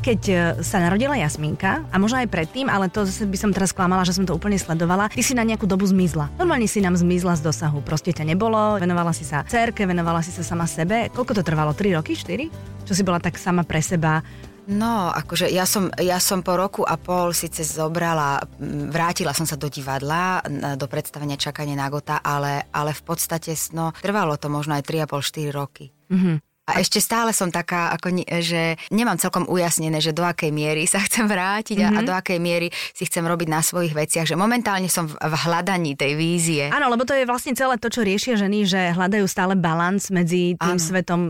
keď 0.00 0.20
e, 0.32 0.34
sa 0.64 0.80
narodila 0.80 1.12
Jasminka, 1.12 1.84
a 1.92 1.96
možno 2.00 2.24
aj 2.24 2.32
predtým, 2.32 2.72
ale 2.72 2.88
to 2.88 3.04
zase 3.04 3.28
by 3.28 3.36
som 3.36 3.52
teraz 3.52 3.70
klamala, 3.70 4.02
že 4.02 4.16
som 4.16 4.24
to 4.24 4.32
úplne 4.32 4.56
sledovala, 4.56 5.12
ty 5.12 5.20
si 5.20 5.36
na 5.36 5.44
nejakú 5.44 5.68
dobu 5.68 5.84
zmizla. 5.84 6.32
Normálne 6.40 6.64
si 6.64 6.80
nám 6.80 6.96
zmizla 6.96 7.36
z 7.36 7.44
dosahu, 7.44 7.84
proste 7.84 8.16
ťa 8.16 8.24
nebolo, 8.24 8.80
venovala 8.80 9.12
si 9.12 9.28
sa 9.28 9.44
cerke, 9.44 9.84
venovala 9.84 10.24
si 10.24 10.32
sa 10.32 10.40
sama 10.40 10.64
sebe. 10.64 11.12
Koľko 11.12 11.36
to 11.36 11.42
trvalo? 11.44 11.76
3 11.76 12.00
roky? 12.00 12.16
4? 12.16 12.88
Čo 12.88 12.92
si 12.96 13.04
bola 13.04 13.20
tak 13.20 13.36
sama 13.36 13.62
pre 13.62 13.84
seba? 13.84 14.24
No, 14.68 15.08
akože 15.08 15.48
ja 15.48 15.64
som, 15.64 15.88
ja 15.96 16.20
som 16.20 16.44
po 16.44 16.54
roku 16.54 16.82
a 16.84 17.00
pol 17.00 17.32
síce 17.32 17.64
zobrala, 17.64 18.44
vrátila 18.92 19.32
som 19.32 19.48
sa 19.48 19.56
do 19.56 19.72
divadla, 19.72 20.44
do 20.76 20.86
predstavenia 20.86 21.40
Čakanie 21.40 21.72
na 21.72 21.88
Gota, 21.88 22.20
ale, 22.20 22.68
ale 22.70 22.92
v 22.92 23.02
podstate 23.02 23.56
no, 23.72 23.96
trvalo 23.96 24.36
to 24.36 24.52
možno 24.52 24.76
aj 24.76 24.84
3,5-4 24.84 25.50
roky. 25.50 25.86
Mm-hmm. 26.12 26.49
A 26.68 26.78
ešte 26.78 27.02
stále 27.02 27.34
som 27.34 27.50
taká, 27.50 27.90
ako, 27.96 28.22
že 28.44 28.78
nemám 28.94 29.18
celkom 29.18 29.48
ujasnené, 29.48 29.98
že 29.98 30.14
do 30.14 30.22
akej 30.22 30.54
miery 30.54 30.86
sa 30.86 31.02
chcem 31.02 31.26
vrátiť 31.26 31.82
mm-hmm. 31.82 31.96
a, 31.96 31.98
a 31.98 32.00
mhm. 32.04 32.06
do 32.06 32.12
akej 32.14 32.38
miery 32.38 32.68
si 32.94 33.08
chcem 33.08 33.24
robiť 33.24 33.48
na 33.50 33.64
svojich 33.64 33.96
veciach, 33.96 34.28
že 34.28 34.38
momentálne 34.38 34.86
som 34.86 35.10
v, 35.10 35.18
v 35.18 35.34
hľadaní 35.34 35.98
tej 35.98 36.12
vízie. 36.14 36.64
Áno, 36.70 36.92
lebo 36.92 37.02
to 37.02 37.16
je 37.16 37.26
vlastne 37.26 37.56
celé 37.56 37.80
to, 37.80 37.90
čo 37.90 38.06
riešia 38.06 38.38
ženy, 38.38 38.68
že 38.68 38.94
hľadajú 38.94 39.26
stále 39.26 39.58
balans 39.58 40.12
medzi 40.14 40.54
tým 40.54 40.78
Áno. 40.78 40.82
svetom 40.82 41.20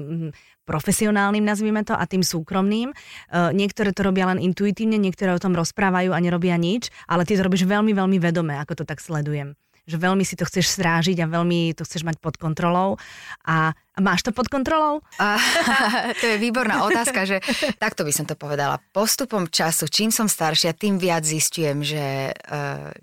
profesionálnym, 0.69 1.43
nazvime 1.43 1.83
to, 1.83 1.99
a 1.99 2.07
tým 2.07 2.23
súkromným. 2.23 2.95
Uh, 2.95 3.51
niektoré 3.51 3.91
to 3.91 4.07
robia 4.07 4.31
len 4.31 4.39
intuitívne, 4.39 5.03
niektoré 5.03 5.35
o 5.35 5.43
tom 5.43 5.59
rozprávajú 5.59 6.15
a 6.15 6.23
nerobia 6.23 6.55
nič, 6.55 6.95
ale 7.11 7.27
ty 7.27 7.35
to 7.35 7.43
robíš 7.43 7.67
veľmi, 7.67 7.91
veľmi 7.91 8.23
vedome, 8.23 8.55
ako 8.55 8.79
to 8.79 8.85
tak 8.87 9.03
sledujem 9.03 9.59
že 9.91 9.99
veľmi 9.99 10.23
si 10.23 10.39
to 10.39 10.47
chceš 10.47 10.79
strážiť 10.79 11.19
a 11.19 11.27
veľmi 11.27 11.75
to 11.75 11.83
chceš 11.83 12.07
mať 12.07 12.23
pod 12.23 12.39
kontrolou 12.39 12.95
a 13.43 13.75
Máš 14.01 14.25
to 14.25 14.33
pod 14.33 14.49
kontrolou? 14.49 15.05
A, 15.21 15.37
to 16.21 16.25
je 16.25 16.37
výborná 16.41 16.89
otázka, 16.89 17.29
že 17.29 17.45
takto 17.77 18.03
by 18.03 18.13
som 18.17 18.25
to 18.25 18.33
povedala. 18.33 18.81
Postupom 18.97 19.45
času, 19.45 19.93
čím 19.93 20.09
som 20.09 20.25
staršia, 20.25 20.73
tým 20.73 20.97
viac 20.97 21.21
zistujem, 21.23 21.85
že 21.85 22.33
e, 22.33 22.33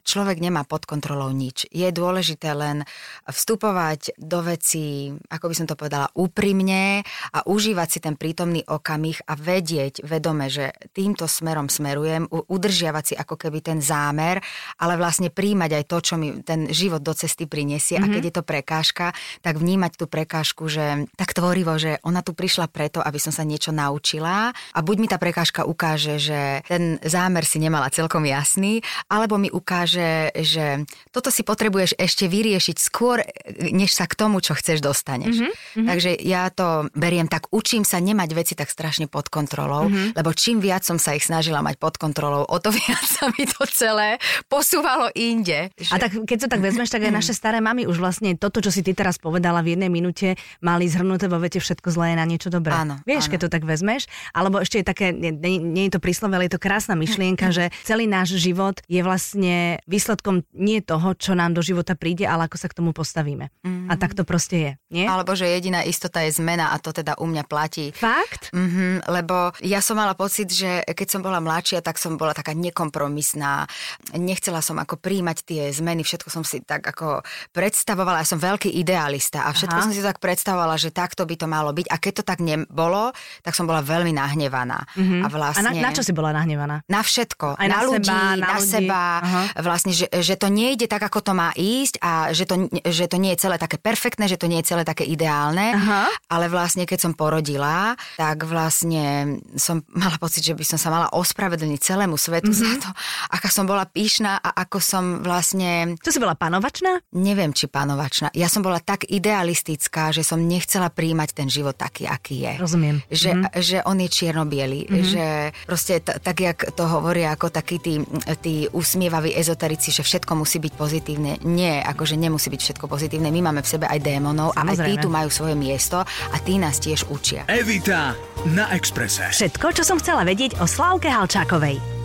človek 0.01 0.41
nemá 0.41 0.65
pod 0.65 0.89
kontrolou 0.89 1.29
nič. 1.29 1.69
Je 1.69 1.85
dôležité 1.93 2.57
len 2.57 2.81
vstupovať 3.29 4.17
do 4.17 4.41
vecí, 4.41 5.13
ako 5.29 5.45
by 5.53 5.55
som 5.55 5.67
to 5.69 5.77
povedala, 5.77 6.09
úprimne 6.17 7.05
a 7.29 7.39
užívať 7.45 7.87
si 7.87 7.99
ten 8.01 8.17
prítomný 8.17 8.65
okamih 8.65 9.21
a 9.29 9.37
vedieť 9.37 10.01
vedome, 10.01 10.49
že 10.49 10.73
týmto 10.97 11.29
smerom 11.29 11.69
smerujem, 11.69 12.25
udržiavať 12.31 13.03
si 13.05 13.13
ako 13.13 13.37
keby 13.37 13.61
ten 13.61 13.79
zámer, 13.85 14.41
ale 14.81 14.97
vlastne 14.97 15.29
príjmať 15.29 15.71
aj 15.77 15.83
to, 15.85 15.97
čo 16.01 16.13
mi 16.17 16.41
ten 16.41 16.73
život 16.73 17.05
do 17.05 17.13
cesty 17.13 17.45
prinesie 17.45 18.01
mm-hmm. 18.01 18.05
a 18.05 18.09
mhm. 18.09 18.15
keď 18.17 18.23
je 18.25 18.33
to 18.33 18.43
prekážka, 18.43 19.05
tak 19.45 19.61
vnímať 19.61 19.91
tú 19.99 20.05
prekážku, 20.09 20.65
že 20.71 20.86
že 20.87 21.11
tak 21.19 21.35
tvorivo, 21.35 21.75
že 21.75 21.99
ona 22.07 22.23
tu 22.23 22.31
prišla 22.31 22.71
preto, 22.71 23.03
aby 23.03 23.19
som 23.19 23.35
sa 23.35 23.43
niečo 23.43 23.75
naučila 23.75 24.51
a 24.51 24.79
buď 24.79 24.95
mi 24.97 25.07
tá 25.11 25.19
prekážka 25.19 25.67
ukáže, 25.67 26.15
že 26.19 26.63
ten 26.67 26.97
zámer 27.03 27.43
si 27.43 27.59
nemala 27.59 27.91
celkom 27.91 28.23
jasný, 28.23 28.79
alebo 29.11 29.35
mi 29.35 29.51
ukáže, 29.51 30.31
že 30.31 30.87
toto 31.11 31.27
si 31.27 31.43
potrebuješ 31.43 31.99
ešte 31.99 32.31
vyriešiť 32.31 32.77
skôr, 32.79 33.23
než 33.59 33.91
sa 33.91 34.07
k 34.07 34.15
tomu, 34.15 34.39
čo 34.39 34.55
chceš, 34.55 34.79
dostaneš. 34.79 35.43
Mm-hmm. 35.43 35.85
Takže 35.87 36.11
ja 36.23 36.47
to 36.53 36.87
beriem 36.95 37.27
tak, 37.27 37.51
učím 37.51 37.83
sa 37.83 37.99
nemať 37.99 38.29
veci 38.31 38.53
tak 38.55 38.71
strašne 38.71 39.11
pod 39.11 39.27
kontrolou, 39.27 39.91
mm-hmm. 39.91 40.15
lebo 40.15 40.31
čím 40.31 40.63
viac 40.63 40.87
som 40.87 40.95
sa 40.95 41.17
ich 41.17 41.27
snažila 41.27 41.59
mať 41.59 41.75
pod 41.81 41.99
kontrolou, 41.99 42.47
o 42.47 42.57
to 42.61 42.71
viac 42.77 43.03
sa 43.03 43.27
mi 43.35 43.43
to 43.43 43.67
celé 43.67 44.21
posúvalo 44.47 45.11
inde. 45.17 45.73
Že... 45.75 45.91
A 45.91 45.95
tak 45.99 46.11
keď 46.23 46.37
to 46.45 46.51
tak 46.51 46.61
vezmeš, 46.63 46.93
tak 46.93 47.03
aj 47.03 47.13
naše 47.13 47.33
staré 47.35 47.59
mamy 47.59 47.83
už 47.89 47.99
vlastne 47.99 48.37
toto, 48.37 48.63
čo 48.63 48.71
si 48.71 48.85
ty 48.85 48.93
teraz 48.93 49.19
povedala 49.19 49.59
v 49.65 49.75
jednej 49.75 49.91
minúte, 49.91 50.37
mali 50.67 50.91
zhrnuté 50.91 51.31
vo 51.31 51.39
vete 51.39 51.63
všetko 51.63 51.87
zlé 51.95 52.19
na 52.19 52.27
niečo 52.27 52.51
dobré. 52.51 52.75
Áno, 52.75 52.99
Vieš, 53.07 53.27
áno. 53.27 53.31
keď 53.31 53.39
to 53.47 53.49
tak 53.55 53.63
vezmeš, 53.63 54.11
alebo 54.35 54.59
ešte 54.59 54.83
je 54.83 54.85
také, 54.85 55.15
nie, 55.15 55.31
nie 55.63 55.87
je 55.87 55.95
to 55.95 56.03
príslove, 56.03 56.35
ale 56.35 56.51
je 56.51 56.59
to 56.59 56.61
krásna 56.63 56.99
myšlienka, 56.99 57.47
že 57.57 57.71
celý 57.87 58.03
náš 58.03 58.35
život 58.35 58.83
je 58.91 58.99
vlastne 58.99 59.79
výsledkom 59.87 60.43
nie 60.51 60.83
toho, 60.83 61.15
čo 61.15 61.31
nám 61.31 61.55
do 61.55 61.63
života 61.63 61.95
príde, 61.95 62.27
ale 62.27 62.51
ako 62.51 62.59
sa 62.59 62.67
k 62.67 62.75
tomu 62.83 62.91
postavíme. 62.91 63.47
Mm-hmm. 63.63 63.87
A 63.87 63.93
tak 63.95 64.11
to 64.11 64.27
proste 64.27 64.57
je, 64.59 64.71
nie? 64.91 65.05
Alebo 65.07 65.31
že 65.37 65.47
jediná 65.47 65.87
istota 65.87 66.19
je 66.27 66.35
zmena 66.35 66.75
a 66.75 66.81
to 66.83 66.91
teda 66.91 67.15
u 67.21 67.25
mňa 67.29 67.43
platí. 67.47 67.95
Fakt? 67.95 68.51
Mm-hmm, 68.51 69.07
lebo 69.07 69.55
ja 69.63 69.79
som 69.79 69.95
mala 69.95 70.17
pocit, 70.17 70.51
že 70.51 70.83
keď 70.83 71.07
som 71.07 71.21
bola 71.23 71.39
mladšia, 71.39 71.79
tak 71.79 72.01
som 72.01 72.19
bola 72.19 72.33
taká 72.33 72.57
nekompromisná. 72.57 73.69
Nechcela 74.17 74.59
som 74.59 74.81
ako 74.81 74.97
príjmať 74.97 75.37
tie 75.45 75.63
zmeny, 75.69 76.01
všetko 76.01 76.27
som 76.33 76.41
si 76.41 76.59
tak 76.65 76.81
ako 76.81 77.21
predstavovala. 77.53 78.25
Ja 78.25 78.27
som 78.27 78.41
veľký 78.41 78.73
idealista 78.73 79.45
a 79.45 79.53
všetko 79.53 79.77
Aha. 79.77 79.85
som 79.85 79.93
si 79.93 80.01
tak 80.01 80.17
predstavovala, 80.17 80.56
že 80.79 80.89
takto 80.89 81.27
by 81.27 81.35
to 81.37 81.45
malo 81.45 81.69
byť. 81.75 81.87
A 81.91 81.95
keď 82.01 82.13
to 82.21 82.23
tak 82.23 82.39
nebolo, 82.41 83.13
tak 83.43 83.53
som 83.53 83.67
bola 83.67 83.83
veľmi 83.83 84.15
nahnevaná. 84.15 84.87
Mm-hmm. 84.95 85.21
A, 85.21 85.27
vlastne, 85.27 85.69
a 85.69 85.75
na, 85.75 85.89
na 85.89 85.91
čo 85.93 86.01
si 86.01 86.15
bola 86.15 86.33
nahnevaná? 86.33 86.81
Na 86.87 87.01
všetko. 87.03 87.59
Aj 87.59 87.67
na, 87.67 87.77
na 87.77 87.81
ľudí, 87.85 88.07
seba, 88.07 88.17
na, 88.17 88.47
na 88.47 88.57
ľudí. 88.57 88.71
seba. 88.71 89.01
Aha. 89.21 89.41
Vlastne, 89.61 89.91
že, 89.93 90.07
že 90.09 90.35
to 90.39 90.47
nejde 90.47 90.87
tak, 90.87 91.03
ako 91.03 91.19
to 91.21 91.33
má 91.35 91.51
ísť 91.53 91.99
a 91.99 92.31
že 92.31 92.47
to, 92.47 92.55
že 92.87 93.05
to 93.11 93.17
nie 93.19 93.35
je 93.35 93.43
celé 93.43 93.59
také 93.59 93.77
perfektné, 93.77 94.25
že 94.25 94.39
to 94.39 94.47
nie 94.47 94.63
je 94.63 94.73
celé 94.73 94.87
také 94.87 95.03
ideálne. 95.03 95.75
Aha. 95.75 96.07
Ale 96.31 96.47
vlastne, 96.47 96.87
keď 96.87 97.09
som 97.09 97.13
porodila, 97.13 97.93
tak 98.15 98.47
vlastne 98.47 99.37
som 99.59 99.83
mala 99.91 100.15
pocit, 100.17 100.41
že 100.41 100.55
by 100.55 100.63
som 100.63 100.79
sa 100.79 100.89
mala 100.89 101.07
ospravedlniť 101.11 101.79
celému 101.83 102.15
svetu 102.15 102.55
mm-hmm. 102.55 102.79
za 102.79 102.87
to, 102.87 102.89
aká 103.35 103.49
som 103.51 103.67
bola 103.67 103.83
pyšná 103.83 104.39
a 104.39 104.49
ako 104.63 104.77
som 104.79 105.03
vlastne... 105.21 105.99
Čo 105.99 106.15
si 106.15 106.19
bola 106.23 106.33
panovačná? 106.39 107.03
Neviem, 107.13 107.51
či 107.51 107.67
panovačná. 107.67 108.31
Ja 108.31 108.47
som 108.47 108.63
bola 108.63 108.79
tak 108.79 109.03
idealistická, 109.09 110.15
že 110.15 110.23
som 110.23 110.46
nechcela 110.47 110.87
príjmať 110.87 111.29
ten 111.35 111.47
život 111.51 111.75
taký, 111.75 112.07
aký 112.07 112.47
je. 112.47 112.53
Rozumiem. 112.63 112.97
Že, 113.11 113.31
mm-hmm. 113.35 113.59
že 113.59 113.77
on 113.83 113.97
je 113.99 114.09
čierno-biely. 114.09 114.81
Mm-hmm. 114.87 115.09
Že 115.11 115.25
proste 115.67 115.93
t- 115.99 116.17
tak, 116.23 116.37
jak 116.39 116.71
to 116.71 116.87
hovoria 116.87 117.35
ako 117.35 117.51
takí 117.51 117.77
tí, 117.83 117.99
tí 118.39 118.71
usmievaví 118.71 119.35
ezoterici, 119.35 119.91
že 119.91 120.07
všetko 120.07 120.31
musí 120.39 120.63
byť 120.63 120.73
pozitívne. 120.79 121.43
Nie, 121.43 121.83
akože 121.83 122.15
nemusí 122.15 122.47
byť 122.47 122.61
všetko 122.63 122.85
pozitívne. 122.87 123.27
My 123.27 123.51
máme 123.51 123.61
v 123.61 123.69
sebe 123.69 123.85
aj 123.91 123.99
démonov 123.99 124.55
a 124.55 124.63
aj 124.63 124.79
tí 124.79 124.95
Samozrejme. 124.95 125.03
tu 125.03 125.09
majú 125.11 125.29
svoje 125.29 125.55
miesto 125.59 126.01
a 126.07 126.37
tí 126.39 126.55
nás 126.55 126.79
tiež 126.79 127.11
učia. 127.11 127.43
Evita 127.51 128.15
na 128.47 128.71
Exprese. 128.71 129.27
Všetko, 129.35 129.75
čo 129.75 129.83
som 129.83 129.99
chcela 129.99 130.23
vedieť 130.23 130.63
o 130.63 130.65
Slávke 130.65 131.11
Halčákovej. 131.11 131.97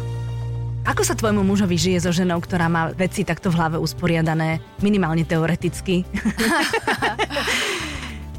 Ako 0.82 1.06
sa 1.06 1.14
tvojmu 1.14 1.46
mužovi 1.46 1.78
žije 1.78 2.02
so 2.02 2.10
ženou, 2.10 2.42
ktorá 2.42 2.66
má 2.66 2.90
veci 2.90 3.22
takto 3.22 3.54
v 3.54 3.58
hlave 3.62 3.78
usporiadané, 3.78 4.58
minimálne 4.82 5.22
teoreticky? 5.22 6.02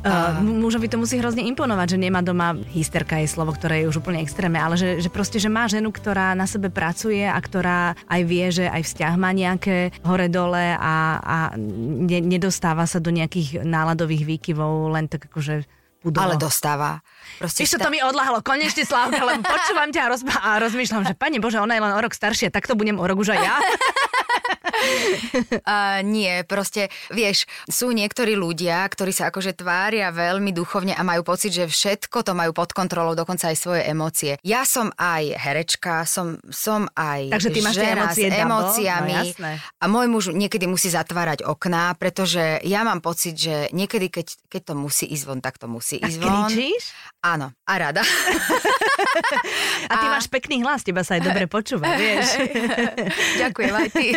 Uh, 0.03 0.43
mužovi 0.43 0.91
to 0.91 0.99
musí 0.99 1.15
hrozne 1.15 1.47
imponovať, 1.47 1.95
že 1.95 1.97
nemá 1.97 2.19
doma, 2.19 2.59
hysterka 2.75 3.23
je 3.23 3.31
slovo, 3.31 3.55
ktoré 3.55 3.83
je 3.83 3.89
už 3.89 4.03
úplne 4.03 4.19
extrémne, 4.19 4.59
ale 4.59 4.75
že, 4.75 4.99
že 4.99 5.07
proste, 5.07 5.39
že 5.39 5.47
má 5.47 5.63
ženu, 5.71 5.95
ktorá 5.95 6.35
na 6.35 6.43
sebe 6.43 6.67
pracuje 6.67 7.23
a 7.23 7.39
ktorá 7.39 7.95
aj 8.11 8.21
vie, 8.27 8.45
že 8.51 8.67
aj 8.67 8.83
vzťah 8.83 9.13
má 9.15 9.31
nejaké 9.31 9.95
hore-dole 10.03 10.75
a, 10.75 11.23
a 11.23 11.37
ne, 11.55 12.19
nedostáva 12.19 12.83
sa 12.83 12.99
do 12.99 13.15
nejakých 13.15 13.63
náladových 13.63 14.27
výkyvov 14.27 14.91
len 14.91 15.07
tak 15.07 15.31
akože 15.31 15.63
pudovo. 16.03 16.19
Ale 16.19 16.35
dostáva. 16.35 16.99
Proste 17.39 17.63
Ešte 17.63 17.79
to 17.79 17.87
mi 17.87 18.03
odlahlo, 18.03 18.43
konečne 18.43 18.83
Slávka, 18.83 19.23
lebo 19.23 19.39
počúvam 19.47 19.87
ťa 19.87 20.01
a, 20.03 20.07
rozba- 20.11 20.41
a 20.43 20.49
rozmýšľam, 20.59 21.07
že 21.07 21.15
pani 21.15 21.39
Bože, 21.39 21.63
ona 21.63 21.79
je 21.79 21.83
len 21.87 21.95
o 21.95 21.99
rok 22.03 22.11
staršia, 22.11 22.51
tak 22.51 22.67
to 22.67 22.75
budem 22.75 22.99
o 22.99 23.07
rok 23.07 23.15
už 23.15 23.31
aj 23.31 23.39
ja. 23.39 23.55
Uh, 25.63 26.03
nie, 26.03 26.43
proste, 26.43 26.87
vieš, 27.09 27.45
sú 27.65 27.89
niektorí 27.89 28.35
ľudia, 28.35 28.83
ktorí 28.85 29.09
sa 29.09 29.31
akože 29.31 29.55
tvária 29.55 30.11
veľmi 30.11 30.51
duchovne 30.51 30.91
a 30.93 31.01
majú 31.01 31.23
pocit, 31.23 31.55
že 31.55 31.65
všetko 31.65 32.21
to 32.21 32.33
majú 32.35 32.51
pod 32.51 32.75
kontrolou, 32.75 33.15
dokonca 33.15 33.49
aj 33.49 33.57
svoje 33.57 33.81
emócie. 33.87 34.35
Ja 34.43 34.67
som 34.67 34.91
aj 34.95 35.33
herečka, 35.39 36.03
som, 36.03 36.37
som 36.49 36.85
aj 36.93 37.31
Takže 37.31 37.49
ty 37.49 37.59
máš 37.61 37.75
žena 37.75 37.91
emócie 38.05 38.27
s 38.27 38.31
double? 38.31 38.43
emóciami. 38.43 39.13
No, 39.13 39.23
jasné. 39.23 39.51
a 39.79 39.85
môj 39.87 40.07
muž 40.09 40.23
niekedy 40.31 40.65
musí 40.67 40.91
zatvárať 40.91 41.47
okná, 41.47 41.95
pretože 41.95 42.59
ja 42.61 42.83
mám 42.83 42.99
pocit, 42.99 43.35
že 43.35 43.71
niekedy, 43.71 44.11
keď, 44.11 44.27
keď 44.51 44.61
to 44.63 44.73
musí 44.75 45.05
ísť 45.07 45.23
von, 45.25 45.39
tak 45.39 45.57
to 45.57 45.67
musí 45.67 45.97
A 45.99 46.07
ísť 46.07 46.17
von. 46.19 46.49
kričíš? 46.49 46.83
Áno, 47.23 47.55
a 47.63 47.73
rada. 47.79 48.03
A 49.83 49.93
ty 49.99 50.05
máš 50.07 50.27
pekný 50.27 50.63
hlas, 50.63 50.83
teba 50.83 51.03
sa 51.03 51.15
aj 51.15 51.23
dobre 51.29 51.45
počúva, 51.47 51.95
vieš. 51.95 52.35
Ďakujem 53.41 53.73
aj 53.73 53.89
ty. 53.91 54.07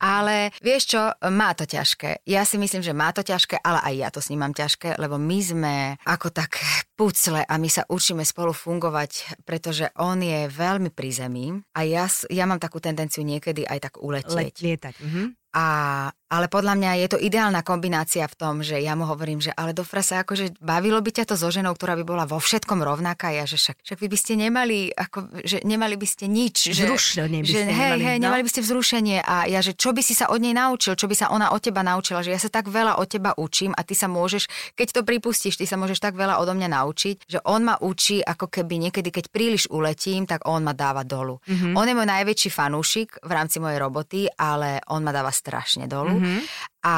ale 0.00 0.50
vieš 0.58 0.96
čo, 0.96 1.02
má 1.28 1.52
to 1.54 1.66
ťažké. 1.66 2.24
Ja 2.24 2.42
si 2.42 2.56
myslím, 2.56 2.80
že 2.80 2.90
má 2.90 3.10
to 3.12 3.22
ťažké, 3.22 3.60
ale 3.60 3.78
aj 3.84 3.94
ja 3.96 4.08
to 4.10 4.18
s 4.18 4.30
ním 4.32 4.42
mám 4.42 4.54
ťažké, 4.54 4.96
lebo 4.96 5.14
my 5.14 5.38
sme 5.40 5.74
ako 6.02 6.30
tak 6.30 6.58
pucle 6.94 7.42
a 7.42 7.54
my 7.54 7.68
sa 7.68 7.84
učíme 7.86 8.24
spolu 8.24 8.50
fungovať, 8.50 9.42
pretože 9.44 9.90
on 9.98 10.18
je 10.20 10.46
veľmi 10.48 10.90
pri 10.90 11.10
zemi 11.12 11.54
a 11.74 11.80
ja, 11.84 12.06
ja 12.28 12.44
mám 12.46 12.58
takú 12.58 12.78
tendenciu 12.78 13.22
niekedy 13.22 13.62
aj 13.62 13.90
tak 13.90 13.94
Le- 13.98 14.02
uletieť. 14.24 14.54
lietať. 14.58 14.94
Mhm. 15.00 15.22
A, 15.50 15.66
ale 16.30 16.46
podľa 16.46 16.74
mňa 16.78 16.90
je 17.02 17.08
to 17.10 17.18
ideálna 17.18 17.66
kombinácia 17.66 18.24
v 18.26 18.38
tom, 18.38 18.54
že 18.62 18.78
ja 18.78 18.94
mu 18.94 19.06
hovorím, 19.06 19.42
že 19.42 19.50
ale 19.54 19.74
do 19.74 19.82
frasa, 19.82 20.22
akože 20.22 20.62
bavilo 20.62 21.02
by 21.02 21.10
ťa 21.10 21.24
to 21.26 21.34
so 21.34 21.50
ženou, 21.50 21.74
ktorá 21.74 21.98
by 21.98 22.04
bola 22.06 22.24
vo 22.26 22.38
všetkom 22.38 22.82
rovnaká. 22.82 23.32
Ja, 23.34 23.48
že 23.48 23.56
však, 23.56 23.82
však 23.82 23.98
vy 23.98 24.08
by 24.10 24.18
ste 24.18 24.32
nemali, 24.36 24.78
ako, 24.94 25.42
že 25.42 25.62
nemali 25.64 25.96
by 25.96 26.06
ste 26.06 26.28
nič. 26.28 26.74
Že, 26.74 26.92
Vzrušenie 26.92 27.40
by 27.42 27.48
že, 27.48 27.54
ste 27.54 27.72
hej, 27.72 27.74
nemali, 27.74 28.02
hej, 28.04 28.16
no. 28.20 28.22
nemali 28.28 28.42
by 28.44 28.50
ste 28.50 28.60
vzrušenie. 28.66 29.18
A 29.24 29.36
ja, 29.48 29.60
že 29.64 29.72
čo 29.72 29.94
by 29.94 30.02
si 30.04 30.12
sa 30.12 30.28
od 30.28 30.42
nej 30.42 30.52
naučil, 30.52 30.98
čo 30.98 31.06
by 31.08 31.16
sa 31.16 31.26
ona 31.32 31.54
od 31.54 31.60
teba 31.62 31.80
naučila, 31.80 32.20
že 32.20 32.34
ja 32.34 32.40
sa 32.42 32.52
tak 32.52 32.68
veľa 32.68 33.00
od 33.00 33.06
teba 33.08 33.32
učím 33.38 33.72
a 33.72 33.80
ty 33.86 33.96
sa 33.96 34.10
môžeš, 34.10 34.74
keď 34.76 34.86
to 34.92 35.00
pripustíš, 35.06 35.56
ty 35.56 35.64
sa 35.64 35.80
môžeš 35.80 35.98
tak 36.02 36.18
veľa 36.18 36.38
odo 36.42 36.52
mňa 36.52 36.68
naučiť, 36.68 37.16
že 37.26 37.38
on 37.46 37.64
ma 37.64 37.80
učí, 37.80 38.20
ako 38.20 38.50
keby 38.50 38.90
niekedy, 38.90 39.08
keď 39.08 39.32
príliš 39.32 39.70
uletím, 39.72 40.28
tak 40.28 40.44
on 40.44 40.66
ma 40.66 40.76
dáva 40.76 41.06
dolu. 41.06 41.40
Mhm. 41.46 41.70
Mm-hmm. 41.70 41.78
On 41.78 41.86
je 41.86 41.94
môj 41.94 42.08
najväčší 42.08 42.50
fanúšik 42.50 43.10
v 43.22 43.30
rámci 43.30 43.62
mojej 43.62 43.78
roboty, 43.78 44.20
ale 44.34 44.80
on 44.88 45.04
ma 45.04 45.12
dáva 45.14 45.30
strašne 45.30 45.86
dolu. 45.86 46.18
Mm-hmm. 46.18 46.19
Mm-hmm. 46.20 46.44
A, 46.80 46.96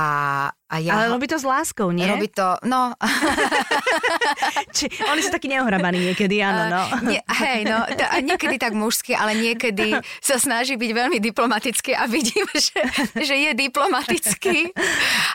a 0.50 0.74
ja... 0.82 0.94
Ale 0.94 1.14
robí 1.14 1.26
to 1.30 1.38
s 1.38 1.46
láskou, 1.46 1.90
nie? 1.90 2.06
Robí 2.06 2.28
to, 2.28 2.58
no, 2.66 2.92
Či, 4.76 4.90
oni 5.08 5.20
sú 5.22 5.30
takí 5.30 5.48
neohrabaní 5.48 6.02
niekedy, 6.02 6.42
áno, 6.42 6.62
no. 6.70 6.82
nie, 7.06 7.18
hej, 7.18 7.64
no, 7.66 7.86
to, 7.86 8.04
a 8.04 8.18
niekedy 8.22 8.58
tak 8.58 8.74
mužsky, 8.76 9.14
ale 9.16 9.38
niekedy 9.38 9.98
sa 10.22 10.36
snaží 10.38 10.74
byť 10.78 10.90
veľmi 10.90 11.18
diplomatický 11.18 11.94
a 11.94 12.06
vidím, 12.10 12.46
že, 12.66 12.80
že 13.16 13.34
je 13.38 13.50
diplomatický. 13.56 14.74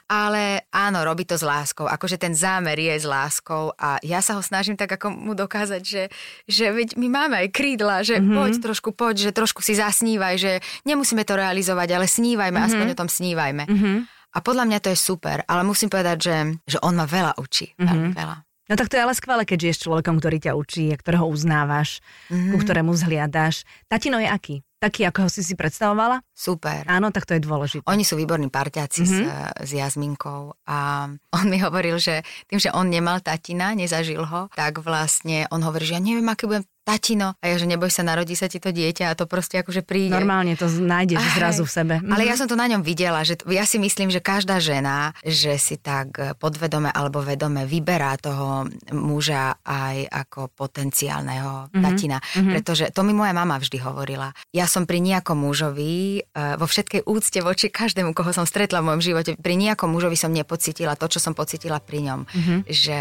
Ale 0.07 0.67
áno, 0.71 1.03
robí 1.03 1.23
to 1.27 1.35
s 1.35 1.43
láskou, 1.43 1.87
akože 1.87 2.19
ten 2.19 2.35
zámer 2.35 2.75
je 2.79 2.95
s 2.95 3.05
láskou 3.07 3.71
a 3.75 3.99
ja 4.03 4.23
sa 4.23 4.35
ho 4.35 4.43
snažím 4.43 4.75
tak 4.75 4.95
ako 4.95 5.11
mu 5.11 5.33
dokázať, 5.35 5.81
že, 5.83 6.03
že 6.47 6.71
veď 6.71 6.95
my 6.95 7.07
máme 7.07 7.35
aj 7.45 7.47
krídla, 7.51 8.03
že 8.03 8.17
Mhm. 8.17 8.23
mm-hmm. 8.23 8.37
poď 8.37 8.53
trošku, 8.59 8.89
poď, 8.91 9.15
že 9.29 9.31
trošku 9.31 9.61
si 9.61 9.77
zasnívaj, 9.77 10.35
že 10.37 10.51
nemusíme 10.83 11.23
to 11.23 11.37
realizovať, 11.37 11.87
ale 11.93 12.05
snívajme, 12.09 12.57
mm-hmm. 12.57 12.69
aspoň 12.73 12.87
o 12.93 12.99
tom 12.99 13.09
snívajme. 13.09 13.63
Mhm. 13.69 14.16
A 14.37 14.39
podľa 14.39 14.69
mňa 14.69 14.79
to 14.79 14.93
je 14.93 14.99
super, 14.99 15.41
ale 15.43 15.65
musím 15.65 15.89
povedať, 15.89 16.17
že, 16.21 16.35
že 16.63 16.77
on 16.79 16.93
ma 16.93 17.09
veľa 17.09 17.41
učí, 17.41 17.73
Mhm. 17.73 17.87
veľmi 17.89 18.09
veľa. 18.13 18.37
No 18.67 18.75
tak 18.75 18.91
to 18.91 18.99
je 18.99 19.03
ale 19.07 19.15
skvelé, 19.15 19.47
keď 19.47 19.57
žiješ 19.63 19.87
človekom, 19.87 20.19
ktorý 20.19 20.37
ťa 20.37 20.53
učí 20.53 20.91
a 20.91 20.99
ktorého 20.99 21.25
uznávaš, 21.25 22.03
Mhm. 22.29 22.51
ku 22.51 22.57
ktorému 22.59 22.91
zhliadaš. 22.93 23.63
Tatino 23.87 24.19
je 24.19 24.27
aký? 24.27 24.55
Taký, 24.77 25.09
ako 25.09 25.25
ho 25.25 25.29
si 25.33 25.41
si 25.41 25.57
predstavovala? 25.57 26.21
Super. 26.37 26.85
Áno, 26.85 27.09
tak 27.09 27.25
to 27.25 27.33
je 27.33 27.41
dôležité. 27.41 27.81
Oni 27.89 28.05
sú 28.05 28.13
výborní 28.13 28.53
parťáci 28.53 29.01
mm-hmm. 29.01 29.25
s, 29.25 29.29
s 29.65 29.69
Jazminkou 29.73 30.53
a 30.69 31.09
on 31.41 31.45
mi 31.49 31.57
hovoril, 31.57 31.97
že 31.97 32.21
tým, 32.45 32.61
že 32.61 32.69
on 32.69 32.85
nemal 32.85 33.17
tatina, 33.25 33.73
nezažil 33.73 34.21
ho, 34.21 34.53
tak 34.53 34.77
vlastne 34.77 35.49
on 35.49 35.65
hovorí, 35.65 35.81
že 35.81 35.97
ja 35.97 36.03
neviem, 36.03 36.29
aké 36.29 36.45
budem 36.45 36.61
tatino, 36.87 37.35
a 37.43 37.45
ja, 37.51 37.59
že 37.59 37.67
neboj 37.67 37.91
sa, 37.91 38.07
narodí 38.07 38.31
sa 38.39 38.47
ti 38.47 38.63
to 38.63 38.71
dieťa 38.71 39.11
a 39.11 39.17
to 39.19 39.27
proste 39.27 39.59
akože 39.59 39.83
príde. 39.83 40.15
Normálne 40.15 40.55
to 40.55 40.71
nájdeš 40.71 41.19
Aj, 41.19 41.35
zrazu 41.35 41.67
v 41.67 41.71
sebe. 41.75 41.95
Ale 41.99 42.23
ja 42.23 42.39
som 42.39 42.47
to 42.47 42.55
na 42.55 42.71
ňom 42.71 42.79
videla, 42.79 43.27
že 43.27 43.35
ja 43.51 43.67
si 43.67 43.75
myslím, 43.75 44.07
že 44.07 44.23
každá 44.23 44.63
žena, 44.63 45.11
že 45.19 45.59
si 45.59 45.75
tak 45.75 46.15
podvedome 46.39 46.87
alebo 46.87 47.19
vedome 47.19 47.67
vyberá 47.67 48.15
toho 48.15 48.71
muža 48.95 49.59
aj 49.67 50.07
ako 50.07 50.47
potenciálneho 50.55 51.67
mm-hmm. 51.67 51.83
tatina. 51.83 52.23
Mm-hmm. 52.23 52.53
Pretože 52.55 52.83
to 52.95 53.03
mi 53.03 53.11
moja 53.11 53.35
mama 53.35 53.59
vždy 53.59 53.83
hovorila. 53.83 54.31
Ja 54.55 54.63
som 54.69 54.87
pri 54.87 55.03
nejakom 55.03 55.35
mužovi, 55.35 56.23
eh, 56.23 56.55
vo 56.55 56.63
všetkej 56.63 57.03
úcte 57.03 57.43
voči 57.43 57.67
každému, 57.67 58.15
koho 58.15 58.31
som 58.31 58.47
stretla 58.47 58.79
v 58.79 58.93
mojom 58.93 59.03
živote, 59.03 59.31
pri 59.35 59.59
nejakom 59.59 59.91
mužovi 59.91 60.15
som 60.15 60.31
nepocitila 60.31 60.95
to, 60.95 61.11
čo 61.11 61.19
som 61.19 61.35
pocitila 61.35 61.83
pri 61.83 62.07
ňom. 62.07 62.19
Mm-hmm. 62.23 62.59
Že 62.71 62.97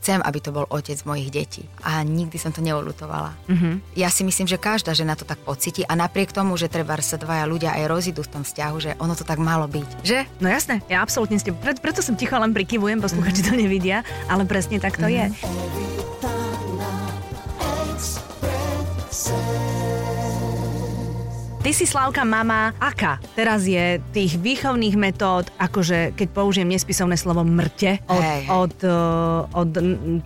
chcem, 0.00 0.18
aby 0.18 0.38
to 0.42 0.50
bol 0.50 0.66
otec 0.66 0.98
mojich 1.06 1.30
detí. 1.30 1.62
A 1.86 2.02
nikdy 2.02 2.40
som 2.40 2.50
to 2.50 2.64
neolutovala. 2.64 3.27
Mm-hmm. 3.48 3.74
Ja 3.98 4.08
si 4.12 4.22
myslím, 4.22 4.46
že 4.46 4.60
každá 4.60 4.92
žena 4.92 5.18
to 5.18 5.24
tak 5.24 5.40
pocíti 5.42 5.82
a 5.84 5.92
napriek 5.98 6.30
tomu, 6.30 6.54
že 6.56 6.70
treba 6.70 6.96
sa 6.98 7.16
dvaja 7.16 7.46
ľudia 7.46 7.74
aj 7.78 7.84
rozídu 7.86 8.20
v 8.26 8.32
tom 8.38 8.42
vzťahu, 8.42 8.76
že 8.78 8.90
ono 8.98 9.14
to 9.14 9.24
tak 9.24 9.38
malo 9.38 9.70
byť. 9.70 9.88
Že? 10.04 10.18
No 10.42 10.48
jasné, 10.50 10.82
ja 10.90 11.00
absolútne 11.00 11.38
ste, 11.38 11.54
pre, 11.54 11.78
preto 11.78 12.02
som 12.04 12.18
ticho 12.18 12.34
len 12.36 12.52
prikyvujem, 12.52 12.98
posluchači 12.98 13.40
mm-hmm. 13.44 13.56
to 13.56 13.62
nevidia, 13.62 13.98
ale 14.26 14.44
presne 14.44 14.82
tak 14.82 14.98
to 14.98 15.06
mm-hmm. 15.08 15.32
je. 15.32 15.87
Ty 21.68 21.76
si 21.76 21.84
Slavka 21.84 22.24
mama, 22.24 22.72
aká 22.80 23.20
teraz 23.36 23.68
je 23.68 24.00
tých 24.16 24.40
výchovných 24.40 24.96
metód, 24.96 25.52
akože 25.60 26.16
keď 26.16 26.28
použijem 26.32 26.64
nespisovné 26.64 27.20
slovo 27.20 27.44
mrte, 27.44 28.00
od, 28.08 28.24
hey, 28.24 28.40
hey. 28.40 28.56
od, 28.56 28.76
eh, 28.80 29.52
od 29.52 29.70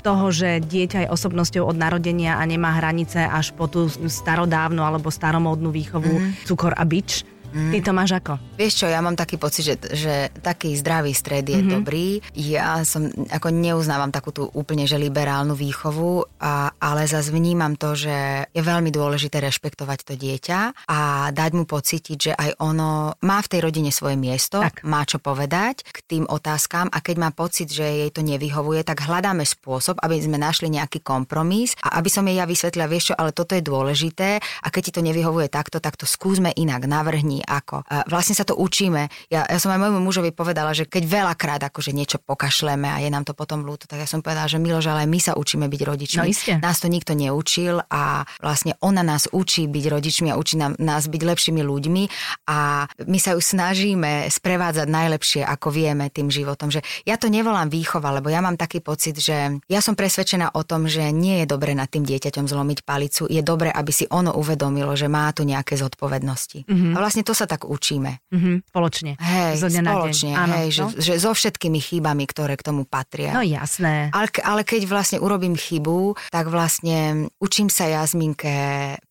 toho, 0.07 0.31
že 0.31 0.63
dieťa 0.63 1.03
je 1.03 1.09
osobnosťou 1.11 1.67
od 1.67 1.75
narodenia 1.75 2.39
a 2.39 2.47
nemá 2.47 2.79
hranice 2.79 3.27
až 3.27 3.51
po 3.59 3.67
tú 3.67 3.91
starodávnu 3.91 4.87
alebo 4.87 5.11
staromódnu 5.11 5.75
výchovu 5.75 6.15
mm-hmm. 6.15 6.47
cukor 6.47 6.79
a 6.79 6.87
bič, 6.87 7.27
Mm. 7.53 7.73
Ty 7.73 7.79
to 7.85 7.93
máš 7.93 8.11
ako? 8.17 8.33
Vieš 8.57 8.73
čo, 8.83 8.87
ja 8.89 9.05
mám 9.05 9.15
taký 9.15 9.37
pocit, 9.37 9.65
že, 9.69 9.77
že 9.93 10.15
taký 10.41 10.73
zdravý 10.75 11.13
stred 11.13 11.45
je 11.45 11.61
mm-hmm. 11.61 11.75
dobrý. 11.77 12.19
Ja 12.33 12.81
som 12.89 13.13
ako 13.13 13.53
neuznávam 13.53 14.09
takú 14.09 14.33
tú 14.33 14.49
úplne 14.57 14.89
že 14.89 14.97
liberálnu 14.97 15.53
výchovu, 15.53 16.25
a, 16.41 16.73
ale 16.81 17.05
zase 17.05 17.29
vnímam 17.29 17.77
to, 17.77 17.93
že 17.93 18.49
je 18.51 18.63
veľmi 18.65 18.89
dôležité 18.89 19.39
rešpektovať 19.45 19.99
to 20.09 20.15
dieťa 20.17 20.89
a 20.89 21.29
dať 21.31 21.51
mu 21.53 21.69
pocítiť, 21.69 22.19
že 22.19 22.33
aj 22.33 22.51
ono 22.65 23.13
má 23.21 23.39
v 23.45 23.51
tej 23.53 23.61
rodine 23.69 23.93
svoje 23.93 24.17
miesto, 24.17 24.65
tak. 24.65 24.81
má 24.89 25.05
čo 25.05 25.21
povedať 25.21 25.85
k 25.85 25.99
tým 26.09 26.25
otázkam 26.25 26.89
a 26.89 26.99
keď 27.05 27.17
má 27.21 27.31
pocit, 27.37 27.69
že 27.69 27.85
jej 27.85 28.11
to 28.11 28.25
nevyhovuje, 28.25 28.81
tak 28.81 29.05
hľadáme 29.05 29.45
spôsob, 29.45 30.01
aby 30.01 30.17
sme 30.17 30.41
našli 30.41 30.73
nejaký 30.73 31.05
kompromis 31.05 31.77
a 31.85 32.01
aby 32.01 32.09
som 32.09 32.25
jej 32.25 32.41
ja 32.41 32.49
vysvetlila, 32.49 32.89
vieš 32.89 33.13
čo, 33.13 33.15
ale 33.21 33.37
toto 33.37 33.53
je 33.53 33.63
dôležité 33.63 34.41
a 34.41 34.67
keď 34.73 34.83
ti 34.89 34.93
to 34.97 35.03
nevyhovuje 35.05 35.53
takto, 35.53 35.79
tak 35.83 36.01
to 36.01 36.09
skúsme 36.09 36.49
inak, 36.57 36.89
navrhni 36.89 37.42
ako. 37.45 37.85
A 37.87 38.07
vlastne 38.09 38.35
sa 38.35 38.47
to 38.47 38.57
učíme. 38.57 39.11
Ja, 39.29 39.45
ja 39.45 39.59
som 39.59 39.71
aj 39.75 39.81
môjmu 39.83 40.01
mužovi 40.01 40.31
povedala, 40.33 40.73
že 40.73 40.89
keď 40.89 41.03
veľakrát 41.07 41.61
akože 41.69 41.93
niečo 41.93 42.19
pokašleme 42.23 42.89
a 42.89 42.99
je 43.03 43.11
nám 43.13 43.27
to 43.27 43.37
potom 43.37 43.63
ľúto, 43.67 43.85
tak 43.91 44.03
ja 44.03 44.09
som 44.09 44.25
povedala, 44.25 44.49
že 44.49 44.63
Miloš, 44.63 44.89
ale 44.89 45.07
my 45.07 45.19
sa 45.19 45.33
učíme 45.37 45.67
byť 45.67 45.81
rodičmi. 45.83 46.21
No, 46.23 46.29
iste. 46.29 46.59
Nás 46.59 46.81
to 46.81 46.89
nikto 46.89 47.13
neučil 47.13 47.83
a 47.91 48.25
vlastne 48.41 48.79
ona 48.81 49.03
nás 49.03 49.29
učí 49.31 49.67
byť 49.67 49.85
rodičmi 49.91 50.29
a 50.33 50.39
učí 50.39 50.57
nám, 50.59 50.79
nás 50.79 51.07
byť 51.11 51.23
lepšími 51.23 51.63
ľuďmi 51.63 52.03
a 52.49 52.87
my 52.89 53.19
sa 53.19 53.35
ju 53.37 53.41
snažíme 53.43 54.31
sprevádzať 54.31 54.87
najlepšie, 54.89 55.43
ako 55.43 55.69
vieme 55.75 56.09
tým 56.09 56.31
životom. 56.31 56.71
Že 56.71 56.85
ja 57.05 57.19
to 57.19 57.27
nevolám 57.29 57.69
výchova, 57.69 58.15
lebo 58.15 58.31
ja 58.31 58.41
mám 58.41 58.57
taký 58.57 58.81
pocit, 58.81 59.19
že 59.19 59.59
ja 59.67 59.81
som 59.81 59.99
presvedčená 59.99 60.55
o 60.55 60.63
tom, 60.63 60.87
že 60.87 61.11
nie 61.13 61.43
je 61.43 61.47
dobre 61.47 61.75
nad 61.77 61.91
tým 61.91 62.07
dieťaťom 62.07 62.47
zlomiť 62.47 62.79
palicu. 62.87 63.27
Je 63.29 63.43
dobre, 63.45 63.69
aby 63.73 63.93
si 63.93 64.05
ono 64.09 64.35
uvedomilo, 64.37 64.93
že 64.97 65.09
má 65.09 65.31
tu 65.33 65.43
nejaké 65.43 65.77
zodpovednosti. 65.77 66.69
Mm-hmm. 66.69 66.93
A 66.95 66.99
vlastne 66.99 67.23
to 67.25 67.32
to 67.33 67.41
sa 67.41 67.49
tak 67.49 67.65
učíme. 67.65 68.21
Mm-hmm, 68.29 68.57
spoločne. 68.69 69.17
Hej, 69.17 69.65
zo 69.65 69.73
dňa 69.73 69.83
spoločne, 69.89 70.31
na 70.31 70.37
deň. 70.37 70.43
Áno, 70.45 70.55
hej, 70.61 70.69
no? 70.69 70.75
že, 70.77 70.85
že 71.01 71.13
so 71.17 71.33
všetkými 71.33 71.81
chybami, 71.81 72.29
ktoré 72.29 72.61
k 72.61 72.69
tomu 72.69 72.85
patria. 72.85 73.33
No 73.33 73.41
jasné. 73.41 74.13
Ale, 74.13 74.29
ale 74.45 74.69
keď 74.69 74.85
vlastne 74.85 75.17
urobím 75.17 75.57
chybu, 75.57 76.13
tak 76.29 76.53
vlastne 76.53 77.33
učím 77.41 77.73
sa 77.73 77.89
Jazminke 77.89 78.53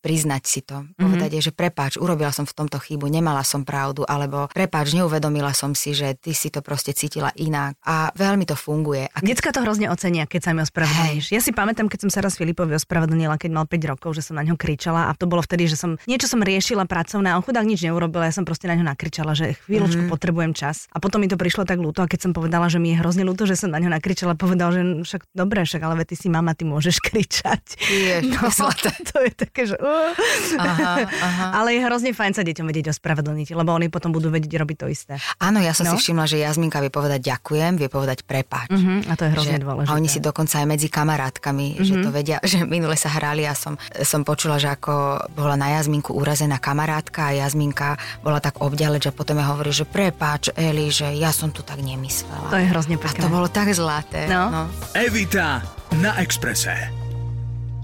priznať 0.05 0.43
si 0.45 0.61
to. 0.61 0.85
Mm-hmm. 0.85 1.01
Povedať 1.01 1.29
je, 1.33 1.41
že 1.49 1.51
prepáč, 1.57 1.97
urobila 1.97 2.29
som 2.29 2.45
v 2.45 2.53
tomto 2.53 2.77
chybu, 2.77 3.09
nemala 3.09 3.41
som 3.41 3.65
pravdu, 3.65 4.05
alebo 4.05 4.45
prepáč, 4.53 4.93
neuvedomila 4.93 5.57
som 5.57 5.73
si, 5.73 5.97
že 5.97 6.13
ty 6.13 6.37
si 6.37 6.53
to 6.53 6.61
proste 6.61 6.93
cítila 6.93 7.33
inak. 7.41 7.73
A 7.81 8.13
veľmi 8.13 8.45
to 8.45 8.53
funguje. 8.53 9.09
A 9.09 9.17
keď... 9.17 9.33
Decka 9.33 9.49
to 9.49 9.65
hrozne 9.65 9.89
ocenia, 9.89 10.29
keď 10.29 10.41
sa 10.45 10.51
mi 10.53 10.61
ospravedlníš. 10.61 11.33
Ja 11.33 11.41
si 11.41 11.49
pamätám, 11.49 11.89
keď 11.89 12.05
som 12.05 12.11
sa 12.13 12.21
raz 12.21 12.37
Filipovi 12.37 12.77
ospravedlnila, 12.77 13.41
keď 13.41 13.49
mal 13.49 13.65
5 13.65 13.91
rokov, 13.97 14.13
že 14.13 14.21
som 14.21 14.37
na 14.37 14.45
ňo 14.45 14.53
kričala 14.61 15.09
a 15.09 15.17
to 15.17 15.25
bolo 15.25 15.41
vtedy, 15.41 15.65
že 15.65 15.73
som 15.73 15.97
niečo 16.05 16.29
som 16.29 16.37
riešila 16.37 16.85
pracovné 16.85 17.33
a 17.33 17.39
on 17.39 17.45
chudák 17.45 17.63
nič 17.63 17.87
neurobil 17.87 18.10
urobila, 18.11 18.27
ja 18.27 18.35
som 18.35 18.43
proste 18.43 18.67
na 18.67 18.75
ňo 18.75 18.83
nakričala, 18.83 19.31
že 19.31 19.55
chvíľočku 19.63 20.03
mm-hmm. 20.03 20.11
potrebujem 20.11 20.51
čas. 20.51 20.91
A 20.91 20.99
potom 20.99 21.23
mi 21.23 21.31
to 21.31 21.39
prišlo 21.39 21.63
tak 21.63 21.79
ľúto, 21.79 22.03
a 22.03 22.11
keď 22.11 22.27
som 22.27 22.31
povedala, 22.35 22.67
že 22.67 22.83
mi 22.83 22.91
je 22.91 22.99
hrozne 22.99 23.23
ľúto, 23.23 23.47
že 23.47 23.55
som 23.55 23.71
na 23.71 23.79
ňo 23.79 23.87
nakričala, 23.87 24.35
povedal, 24.35 24.75
že 24.75 24.81
však 25.07 25.31
dobre, 25.31 25.63
však 25.63 25.79
ale 25.79 26.03
ty 26.03 26.19
si 26.19 26.27
mama, 26.27 26.51
ty 26.51 26.67
môžeš 26.67 26.99
kričať. 27.07 27.79
Jež, 27.87 28.35
no, 28.35 28.51
to 29.15 29.17
je 29.23 29.31
také, 29.31 29.61
že... 29.71 29.79
Uh. 29.79 30.11
Aha, 30.59 31.07
aha. 31.07 31.45
Ale 31.61 31.77
je 31.77 31.81
hrozne 31.87 32.11
fajn 32.11 32.33
sa 32.35 32.43
deťom 32.43 32.65
vedieť 32.67 32.91
ospravedlniť, 32.91 33.55
lebo 33.55 33.71
oni 33.71 33.87
potom 33.87 34.11
budú 34.11 34.27
vedieť 34.27 34.59
robiť 34.59 34.77
to 34.81 34.87
isté. 34.91 35.13
Áno, 35.39 35.63
ja 35.63 35.71
som 35.71 35.87
no? 35.87 35.95
si 35.95 36.03
všimla, 36.03 36.25
že 36.27 36.43
Jazminka 36.43 36.81
vie 36.83 36.91
povedať 36.91 37.21
ďakujem, 37.23 37.79
vie 37.79 37.87
povedať 37.87 38.25
prepáč. 38.27 38.73
Uh-huh, 38.73 39.05
a 39.07 39.13
to 39.15 39.29
je 39.29 39.31
hrozne 39.31 39.57
že, 39.59 39.63
dôležité. 39.63 39.91
A 39.93 39.95
oni 39.95 40.09
si 40.09 40.19
dokonca 40.19 40.59
aj 40.59 40.67
medzi 40.67 40.87
kamarátkami, 40.91 41.67
uh-huh. 41.77 41.85
že 41.87 41.93
to 42.01 42.09
vedia, 42.09 42.37
že 42.41 42.65
minule 42.65 42.97
sa 42.97 43.13
hrali 43.13 43.45
a 43.45 43.53
som, 43.53 43.77
som 44.01 44.25
počula, 44.25 44.57
že 44.57 44.73
ako 44.73 45.23
bola 45.31 45.55
na 45.55 45.77
Jazminku 45.77 46.11
urazená 46.17 46.57
kamarátka 46.57 47.31
a 47.31 47.35
Jazminka 47.37 48.00
bola 48.21 48.39
tak 48.39 48.61
ďalej, 48.61 49.09
a 49.09 49.11
potom 49.11 49.37
ja 49.37 49.49
hovorí, 49.51 49.73
že 49.73 49.87
prepáč 49.87 50.53
Eli, 50.53 50.93
že 50.93 51.09
ja 51.17 51.33
som 51.33 51.49
to 51.49 51.65
tak 51.65 51.81
nemyslela. 51.81 52.53
To 52.53 52.57
je 52.59 52.67
hrozne 52.69 52.95
pekné. 53.01 53.21
A 53.21 53.25
to 53.25 53.33
bolo 53.33 53.47
tak 53.49 53.71
zlaté. 53.73 54.29
No. 54.29 54.49
no. 54.49 54.63
Evita 54.93 55.65
na 55.99 56.17
Exprese. 56.21 57.00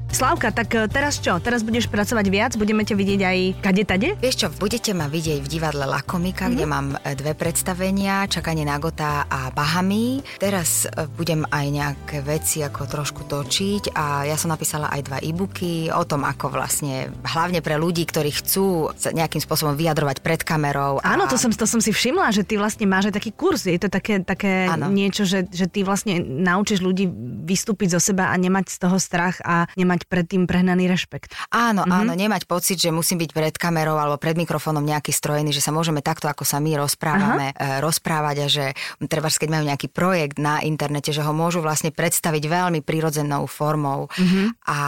Slavka, 0.08 0.56
tak 0.56 0.72
e, 0.72 0.88
teraz 0.88 1.20
čo? 1.20 1.36
Teraz 1.44 1.68
budeš 1.68 1.92
pracovať 1.92 2.26
viac? 2.32 2.52
Budeme 2.56 2.88
ťa 2.88 2.96
vidieť 2.96 3.22
aj 3.22 3.38
kade 3.60 3.84
tade? 3.84 4.10
Vieš 4.18 4.36
čo, 4.40 4.48
budete 4.56 4.96
ma 4.96 5.12
vidieť 5.12 5.44
v 5.44 5.48
divadle 5.48 5.84
Lakomika, 5.84 6.48
mm-hmm. 6.48 6.56
kde 6.58 6.66
mám 6.66 6.88
e, 6.98 7.14
dve 7.14 7.36
predstavenia, 7.38 8.26
Čakanie 8.26 8.64
na 8.64 8.80
Gotá 8.80 9.28
a 9.28 9.52
Bahamy. 9.52 10.26
Teraz 10.40 10.88
e, 10.88 11.06
budem 11.12 11.44
aj 11.52 11.66
nejaké 11.70 12.18
veci 12.24 12.64
ako 12.64 12.88
trošku 12.88 13.28
točiť 13.28 13.94
a 13.94 14.26
ja 14.26 14.40
som 14.40 14.50
napísala 14.50 14.90
aj 14.96 15.02
dva 15.06 15.20
e-booky 15.22 15.92
o 15.92 16.04
tom, 16.08 16.24
ako 16.24 16.50
vlastne, 16.56 17.12
hlavne 17.22 17.60
pre 17.60 17.76
ľudí, 17.76 18.08
ktorí 18.08 18.32
chcú 18.32 18.96
sa 18.96 19.12
nejakým 19.12 19.44
spôsobom 19.44 19.76
vyjadrovať 19.76 20.24
pred 20.24 20.42
kamerou. 20.42 21.04
A... 21.04 21.14
Áno, 21.14 21.30
to 21.30 21.36
som, 21.36 21.52
to 21.54 21.70
som 21.70 21.84
si 21.84 21.92
všimla, 21.92 22.32
že 22.34 22.48
ty 22.48 22.56
vlastne 22.56 22.90
máš 22.90 23.12
aj 23.12 23.20
taký 23.20 23.32
kurz. 23.36 23.70
Je 23.70 23.78
to 23.78 23.92
také, 23.92 24.24
také 24.24 24.72
niečo, 24.88 25.28
že, 25.30 25.46
že 25.52 25.70
ty 25.70 25.84
vlastne 25.84 26.24
naučíš 26.24 26.82
ľudí 26.82 27.06
vystúpiť 27.46 28.00
zo 28.00 28.02
seba 28.02 28.32
a 28.32 28.36
nemať 28.36 28.66
z 28.74 28.78
toho 28.82 28.98
strach 28.98 29.38
a 29.46 29.70
nemať 29.78 29.97
mať 29.98 30.06
predtým 30.06 30.46
prehnaný 30.46 30.86
rešpekt. 30.86 31.34
Áno, 31.50 31.82
mm-hmm. 31.82 31.98
áno, 32.06 32.14
nemať 32.14 32.46
pocit, 32.46 32.78
že 32.78 32.94
musím 32.94 33.18
byť 33.26 33.32
pred 33.34 33.56
kamerou 33.58 33.98
alebo 33.98 34.22
pred 34.22 34.38
mikrofónom 34.38 34.86
nejaký 34.86 35.10
strojený, 35.10 35.50
že 35.50 35.66
sa 35.66 35.74
môžeme 35.74 36.06
takto, 36.06 36.30
ako 36.30 36.46
sa 36.46 36.62
my 36.62 36.78
rozprávame, 36.78 37.58
Aha. 37.58 37.82
E, 37.82 37.84
rozprávať 37.84 38.36
a 38.46 38.48
že 38.48 38.66
treba, 39.10 39.34
keď 39.34 39.50
majú 39.50 39.64
nejaký 39.66 39.88
projekt 39.90 40.38
na 40.38 40.62
internete, 40.62 41.10
že 41.10 41.26
ho 41.26 41.34
môžu 41.34 41.66
vlastne 41.66 41.90
predstaviť 41.90 42.44
veľmi 42.46 42.86
prirodzenou 42.86 43.50
formou. 43.50 44.14
Mm-hmm. 44.14 44.46
A 44.70 44.80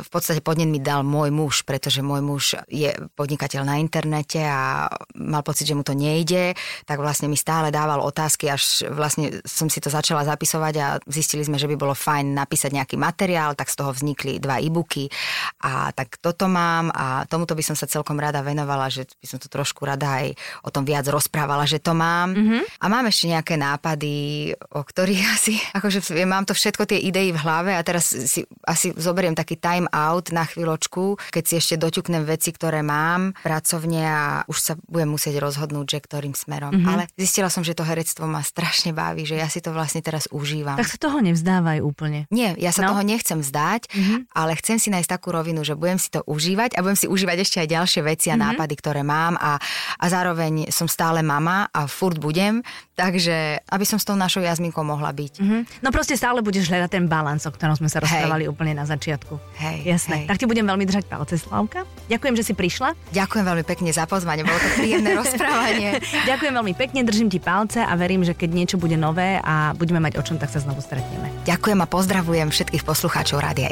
v 0.00 0.08
podstate 0.08 0.40
podnet 0.40 0.72
mi 0.72 0.80
dal 0.80 1.04
môj 1.04 1.28
muž, 1.28 1.68
pretože 1.68 2.00
môj 2.00 2.22
muž 2.24 2.44
je 2.72 2.88
podnikateľ 3.12 3.62
na 3.68 3.76
internete 3.76 4.40
a 4.40 4.88
mal 5.12 5.44
pocit, 5.44 5.68
že 5.68 5.76
mu 5.76 5.84
to 5.84 5.92
nejde, 5.92 6.56
tak 6.88 7.02
vlastne 7.02 7.28
mi 7.28 7.36
stále 7.36 7.68
dával 7.68 8.00
otázky, 8.00 8.48
až 8.48 8.88
vlastne 8.88 9.44
som 9.44 9.68
si 9.68 9.82
to 9.82 9.92
začala 9.92 10.24
zapisovať 10.24 10.74
a 10.80 10.86
zistili 11.04 11.44
sme, 11.44 11.60
že 11.60 11.68
by 11.68 11.76
bolo 11.76 11.92
fajn 11.92 12.32
napísať 12.32 12.70
nejaký 12.72 12.96
materiál, 12.96 13.52
tak 13.52 13.68
z 13.68 13.76
toho 13.76 13.90
vznikli 13.92 14.37
dva 14.38 14.62
e-booky 14.62 15.10
a 15.58 15.90
tak 15.90 16.22
toto 16.22 16.46
mám 16.46 16.94
a 16.94 17.26
tomuto 17.26 17.58
by 17.58 17.64
som 17.66 17.74
sa 17.74 17.90
celkom 17.90 18.14
rada 18.14 18.46
venovala, 18.46 18.86
že 18.86 19.10
by 19.18 19.26
som 19.26 19.38
to 19.42 19.50
trošku 19.50 19.82
rada 19.82 20.22
aj 20.22 20.38
o 20.62 20.70
tom 20.70 20.86
viac 20.86 21.02
rozprávala, 21.10 21.66
že 21.66 21.82
to 21.82 21.98
mám. 21.98 22.30
Mm-hmm. 22.30 22.62
A 22.78 22.86
mám 22.86 23.04
ešte 23.10 23.26
nejaké 23.26 23.58
nápady, 23.58 24.14
o 24.70 24.80
ktorých 24.86 25.22
asi, 25.34 25.58
akože 25.74 26.14
mám 26.24 26.46
to 26.46 26.54
všetko 26.54 26.86
tie 26.86 27.02
idei 27.02 27.34
v 27.34 27.42
hlave 27.42 27.74
a 27.74 27.82
teraz 27.82 28.06
si 28.14 28.46
asi 28.62 28.94
zoberiem 28.94 29.34
taký 29.34 29.58
time 29.58 29.90
out 29.90 30.30
na 30.30 30.46
chvíľočku, 30.46 31.18
keď 31.34 31.44
si 31.44 31.54
ešte 31.58 31.74
doťuknem 31.82 32.22
veci, 32.22 32.54
ktoré 32.54 32.86
mám 32.86 33.34
pracovne 33.42 34.02
a 34.06 34.22
už 34.46 34.58
sa 34.62 34.72
budem 34.86 35.10
musieť 35.10 35.42
rozhodnúť, 35.42 35.98
že 35.98 35.98
ktorým 36.06 36.34
smerom. 36.38 36.70
Mm-hmm. 36.70 36.90
Ale 36.90 37.02
zistila 37.18 37.50
som, 37.50 37.66
že 37.66 37.74
to 37.74 37.82
herectvo 37.82 38.30
ma 38.30 38.46
strašne 38.46 38.94
baví, 38.94 39.26
že 39.26 39.34
ja 39.34 39.50
si 39.50 39.58
to 39.58 39.74
vlastne 39.74 40.06
teraz 40.06 40.30
užívam. 40.30 40.78
Tak 40.78 40.86
sa 40.86 40.98
toho 41.02 41.18
nevzdávaj 41.18 41.82
úplne. 41.82 42.30
Nie, 42.30 42.54
ja 42.54 42.70
sa 42.70 42.86
no. 42.86 42.94
toho 42.94 43.02
nechcem 43.02 43.42
vzdať, 43.42 43.90
mm-hmm 43.90 44.27
ale 44.32 44.54
chcem 44.60 44.76
si 44.76 44.88
nájsť 44.92 45.08
takú 45.18 45.32
rovinu, 45.32 45.64
že 45.64 45.74
budem 45.74 45.96
si 45.96 46.12
to 46.12 46.20
užívať 46.28 46.76
a 46.76 46.84
budem 46.84 46.98
si 46.98 47.06
užívať 47.08 47.36
ešte 47.40 47.56
aj 47.64 47.68
ďalšie 47.68 48.00
veci 48.04 48.28
a 48.28 48.36
mm-hmm. 48.36 48.44
nápady, 48.54 48.74
ktoré 48.78 49.02
mám 49.02 49.34
a, 49.40 49.56
a 49.98 50.04
zároveň 50.06 50.68
som 50.68 50.86
stále 50.86 51.24
mama 51.24 51.66
a 51.72 51.88
furt 51.88 52.20
budem, 52.20 52.60
takže 52.98 53.62
aby 53.66 53.84
som 53.86 53.96
s 53.96 54.04
tou 54.04 54.14
našou 54.18 54.44
jazminkou 54.44 54.84
mohla 54.84 55.10
byť. 55.14 55.34
Mm-hmm. 55.40 55.60
No 55.82 55.88
proste 55.94 56.14
stále 56.18 56.44
budeš 56.44 56.68
hľadať 56.68 56.90
ten 56.90 57.04
balans, 57.06 57.46
o 57.48 57.52
ktorom 57.52 57.78
sme 57.78 57.88
sa 57.88 58.02
rozprávali 58.04 58.44
hej. 58.46 58.50
úplne 58.52 58.72
na 58.76 58.84
začiatku. 58.84 59.38
Hej, 59.58 59.76
Jasné. 59.86 60.24
Hej. 60.24 60.28
Tak 60.28 60.36
ti 60.42 60.46
budem 60.46 60.66
veľmi 60.66 60.84
držať 60.84 61.04
palce, 61.08 61.34
Slavka. 61.38 61.88
Ďakujem, 62.12 62.34
že 62.36 62.44
si 62.46 62.52
prišla. 62.52 62.94
Ďakujem 63.14 63.44
veľmi 63.44 63.64
pekne 63.64 63.90
za 63.94 64.04
pozvanie, 64.04 64.44
bolo 64.44 64.58
to 64.60 64.68
príjemné 64.76 65.16
rozprávanie. 65.20 65.98
Ďakujem 66.26 66.52
veľmi 66.52 66.74
pekne, 66.76 67.00
držím 67.06 67.28
ti 67.32 67.40
palce 67.40 67.80
a 67.82 67.92
verím, 67.94 68.22
že 68.26 68.36
keď 68.36 68.50
niečo 68.54 68.76
bude 68.76 68.98
nové 68.98 69.40
a 69.40 69.72
budeme 69.74 70.02
mať 70.02 70.20
o 70.20 70.22
čom, 70.22 70.36
tak 70.36 70.50
sa 70.52 70.60
znovu 70.60 70.82
stretneme. 70.82 71.30
Ďakujem 71.46 71.78
a 71.80 71.86
pozdravujem 71.86 72.48
všetkých 72.50 72.82
poslucháčov 72.84 73.40
Rádia 73.40 73.70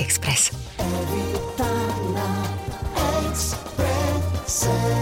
Eritana 0.78 2.28
Expressão. 3.32 4.95